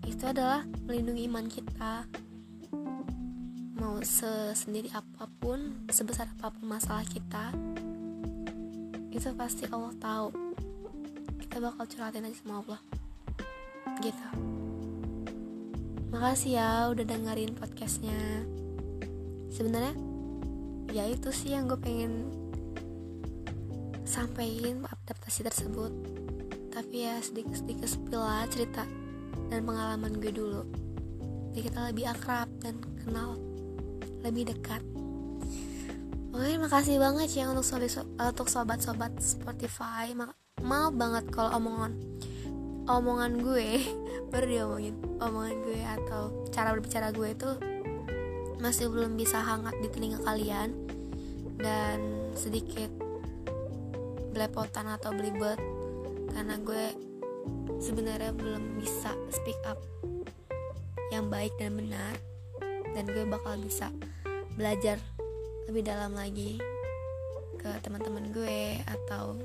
itu 0.09 0.23
adalah 0.25 0.65
melindungi 0.89 1.29
iman 1.29 1.45
kita 1.45 2.09
mau 3.89 4.05
sesendiri 4.05 4.93
apa 4.93 5.25
pun 5.41 5.89
sebesar 5.89 6.29
apa 6.37 6.53
pun 6.53 6.69
masalah 6.69 7.01
kita 7.09 7.49
itu 9.09 9.33
pasti 9.33 9.65
Allah 9.65 9.89
tahu. 9.97 10.29
Kita 11.41 11.57
bakal 11.57 11.89
curhatin 11.89 12.29
aja 12.29 12.37
sama 12.37 12.61
Allah. 12.61 12.81
Gitu. 13.97 14.27
Makasih 16.13 16.61
ya 16.61 16.69
udah 16.93 17.01
dengerin 17.01 17.57
podcastnya. 17.57 18.45
Sebenarnya 19.49 19.97
ya 20.93 21.09
itu 21.09 21.33
sih 21.33 21.57
yang 21.57 21.65
gue 21.65 21.81
pengen 21.81 22.29
sampaikan 24.05 24.85
adaptasi 24.85 25.49
tersebut. 25.49 25.89
Tapi 26.69 27.09
ya 27.09 27.17
sedikit-sedikit 27.17 27.89
spill 27.89 28.21
cerita 28.53 28.85
dan 29.49 29.65
pengalaman 29.65 30.21
gue 30.21 30.29
dulu. 30.29 30.61
Jadi 31.57 31.73
kita 31.73 31.89
lebih 31.89 32.05
akrab 32.13 32.45
dan 32.61 32.77
kenal 33.01 33.48
lebih 34.23 34.51
dekat 34.55 34.83
Oke, 36.29 36.55
makasih 36.55 37.01
banget 37.03 37.41
ya 37.41 37.51
untuk 37.51 37.67
sobat 37.67 38.05
untuk 38.15 38.47
sobat-sobat 38.47 39.11
Spotify. 39.19 40.13
Ma 40.15 40.29
maaf 40.63 40.95
banget 40.95 41.25
kalau 41.35 41.57
omongan 41.57 41.99
omongan 42.87 43.43
gue 43.43 43.81
baru 44.31 44.45
diomongin 44.47 44.95
omongan 45.19 45.55
gue 45.67 45.79
atau 45.83 46.21
cara 46.53 46.71
berbicara 46.71 47.11
gue 47.11 47.29
itu 47.33 47.51
masih 48.59 48.87
belum 48.87 49.19
bisa 49.19 49.39
hangat 49.39 49.75
di 49.79 49.87
telinga 49.91 50.19
kalian 50.23 50.75
dan 51.59 51.99
sedikit 52.35 52.91
belepotan 54.31 54.87
atau 54.95 55.15
belibet 55.15 55.59
karena 56.31 56.55
gue 56.59 56.85
sebenarnya 57.79 58.31
belum 58.35 58.79
bisa 58.79 59.11
speak 59.31 59.59
up 59.67 59.79
yang 61.11 61.27
baik 61.27 61.51
dan 61.57 61.75
benar 61.75 62.28
dan 62.95 63.05
gue 63.09 63.25
bakal 63.27 63.57
bisa 63.61 63.93
belajar 64.57 64.99
lebih 65.69 65.85
dalam 65.85 66.17
lagi 66.17 66.57
ke 67.59 67.69
teman-teman 67.83 68.31
gue 68.31 68.79
atau 68.87 69.37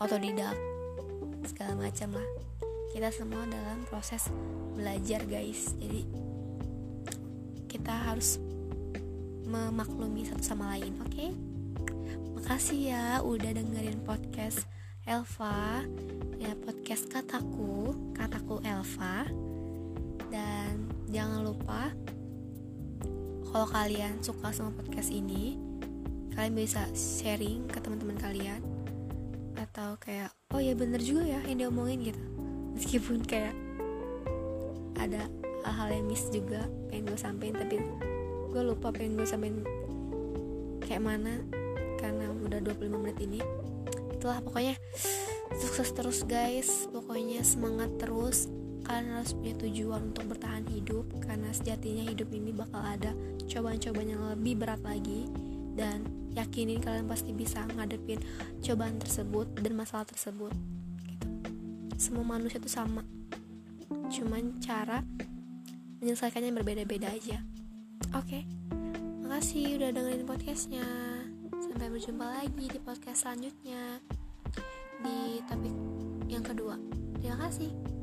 otodidak 0.00 0.56
segala 1.46 1.76
macam 1.78 2.16
lah. 2.16 2.28
Kita 2.92 3.08
semua 3.08 3.48
dalam 3.48 3.84
proses 3.88 4.28
belajar 4.76 5.24
guys. 5.24 5.72
Jadi 5.80 6.04
kita 7.68 8.12
harus 8.12 8.36
memaklumi 9.48 10.28
satu 10.28 10.44
sama 10.44 10.76
lain 10.76 10.96
oke? 11.00 11.12
Okay? 11.12 11.32
makasih 12.42 12.90
ya 12.90 13.22
udah 13.22 13.54
dengerin 13.54 14.02
podcast 14.02 14.66
Elva. 15.06 15.86
Ya 16.42 16.58
podcast 16.58 17.06
kataku 17.06 17.94
kataku 18.18 18.58
Elva. 18.66 19.30
Dan 20.26 20.90
jangan 21.06 21.46
lupa 21.46 21.94
kalau 23.52 23.68
kalian 23.68 24.16
suka 24.24 24.48
sama 24.48 24.72
podcast 24.72 25.12
ini 25.12 25.60
kalian 26.32 26.56
bisa 26.56 26.88
sharing 26.96 27.68
ke 27.68 27.76
teman-teman 27.84 28.16
kalian. 28.16 28.64
Atau 29.60 30.00
kayak 30.00 30.32
oh 30.56 30.60
ya 30.64 30.72
bener 30.72 31.04
juga 31.04 31.28
ya 31.28 31.40
yang 31.44 31.68
diomongin 31.68 32.08
gitu. 32.08 32.22
Meskipun 32.72 33.20
kayak 33.28 33.52
ada 34.96 35.28
hal-hal 35.68 36.00
yang 36.00 36.08
miss 36.08 36.32
juga 36.32 36.64
pengen 36.88 37.12
gue 37.12 37.18
sampein 37.20 37.52
tapi 37.52 37.76
gue 38.48 38.62
lupa 38.64 38.88
pengen 38.88 39.20
gue 39.20 39.28
sampein 39.28 39.60
kayak 40.80 41.04
mana 41.04 41.44
karena 42.00 42.32
udah 42.32 42.58
25 42.64 42.88
menit 43.04 43.18
ini. 43.20 43.40
Itulah 44.16 44.40
pokoknya 44.40 44.80
sukses 45.60 45.92
terus 45.92 46.24
guys. 46.24 46.88
Pokoknya 46.88 47.44
semangat 47.44 47.92
terus 48.00 48.48
kalian 48.82 49.18
harus 49.18 49.32
punya 49.32 49.54
tujuan 49.62 50.12
untuk 50.12 50.24
bertahan 50.34 50.66
hidup 50.68 51.06
karena 51.22 51.50
sejatinya 51.54 52.04
hidup 52.06 52.28
ini 52.34 52.50
bakal 52.50 52.82
ada 52.82 53.14
cobaan-cobaan 53.46 54.08
yang 54.10 54.22
lebih 54.34 54.54
berat 54.58 54.82
lagi. 54.82 55.30
Dan 55.72 56.04
yakinin 56.36 56.84
kalian 56.84 57.08
pasti 57.08 57.32
bisa 57.32 57.64
ngadepin 57.64 58.20
cobaan 58.60 59.00
tersebut 59.00 59.48
dan 59.56 59.72
masalah 59.72 60.04
tersebut 60.04 60.52
gitu. 61.08 61.28
semua 61.96 62.24
manusia 62.36 62.60
itu 62.60 62.68
sama. 62.68 63.00
Cuman 64.12 64.60
cara 64.60 65.00
menyelesaikannya 66.04 66.52
berbeda-beda 66.52 67.08
aja. 67.08 67.40
Oke 68.12 68.42
okay. 68.42 68.42
makasih 69.24 69.80
udah 69.80 69.90
dengerin 69.96 70.28
podcastnya. 70.28 70.84
Sampai 71.62 71.88
berjumpa 71.88 72.26
lagi 72.26 72.64
di 72.68 72.80
podcast 72.82 73.24
selanjutnya 73.24 74.02
di 75.00 75.40
topik 75.48 75.74
yang 76.28 76.44
kedua. 76.44 76.76
Terima 77.16 77.48
kasih 77.48 78.01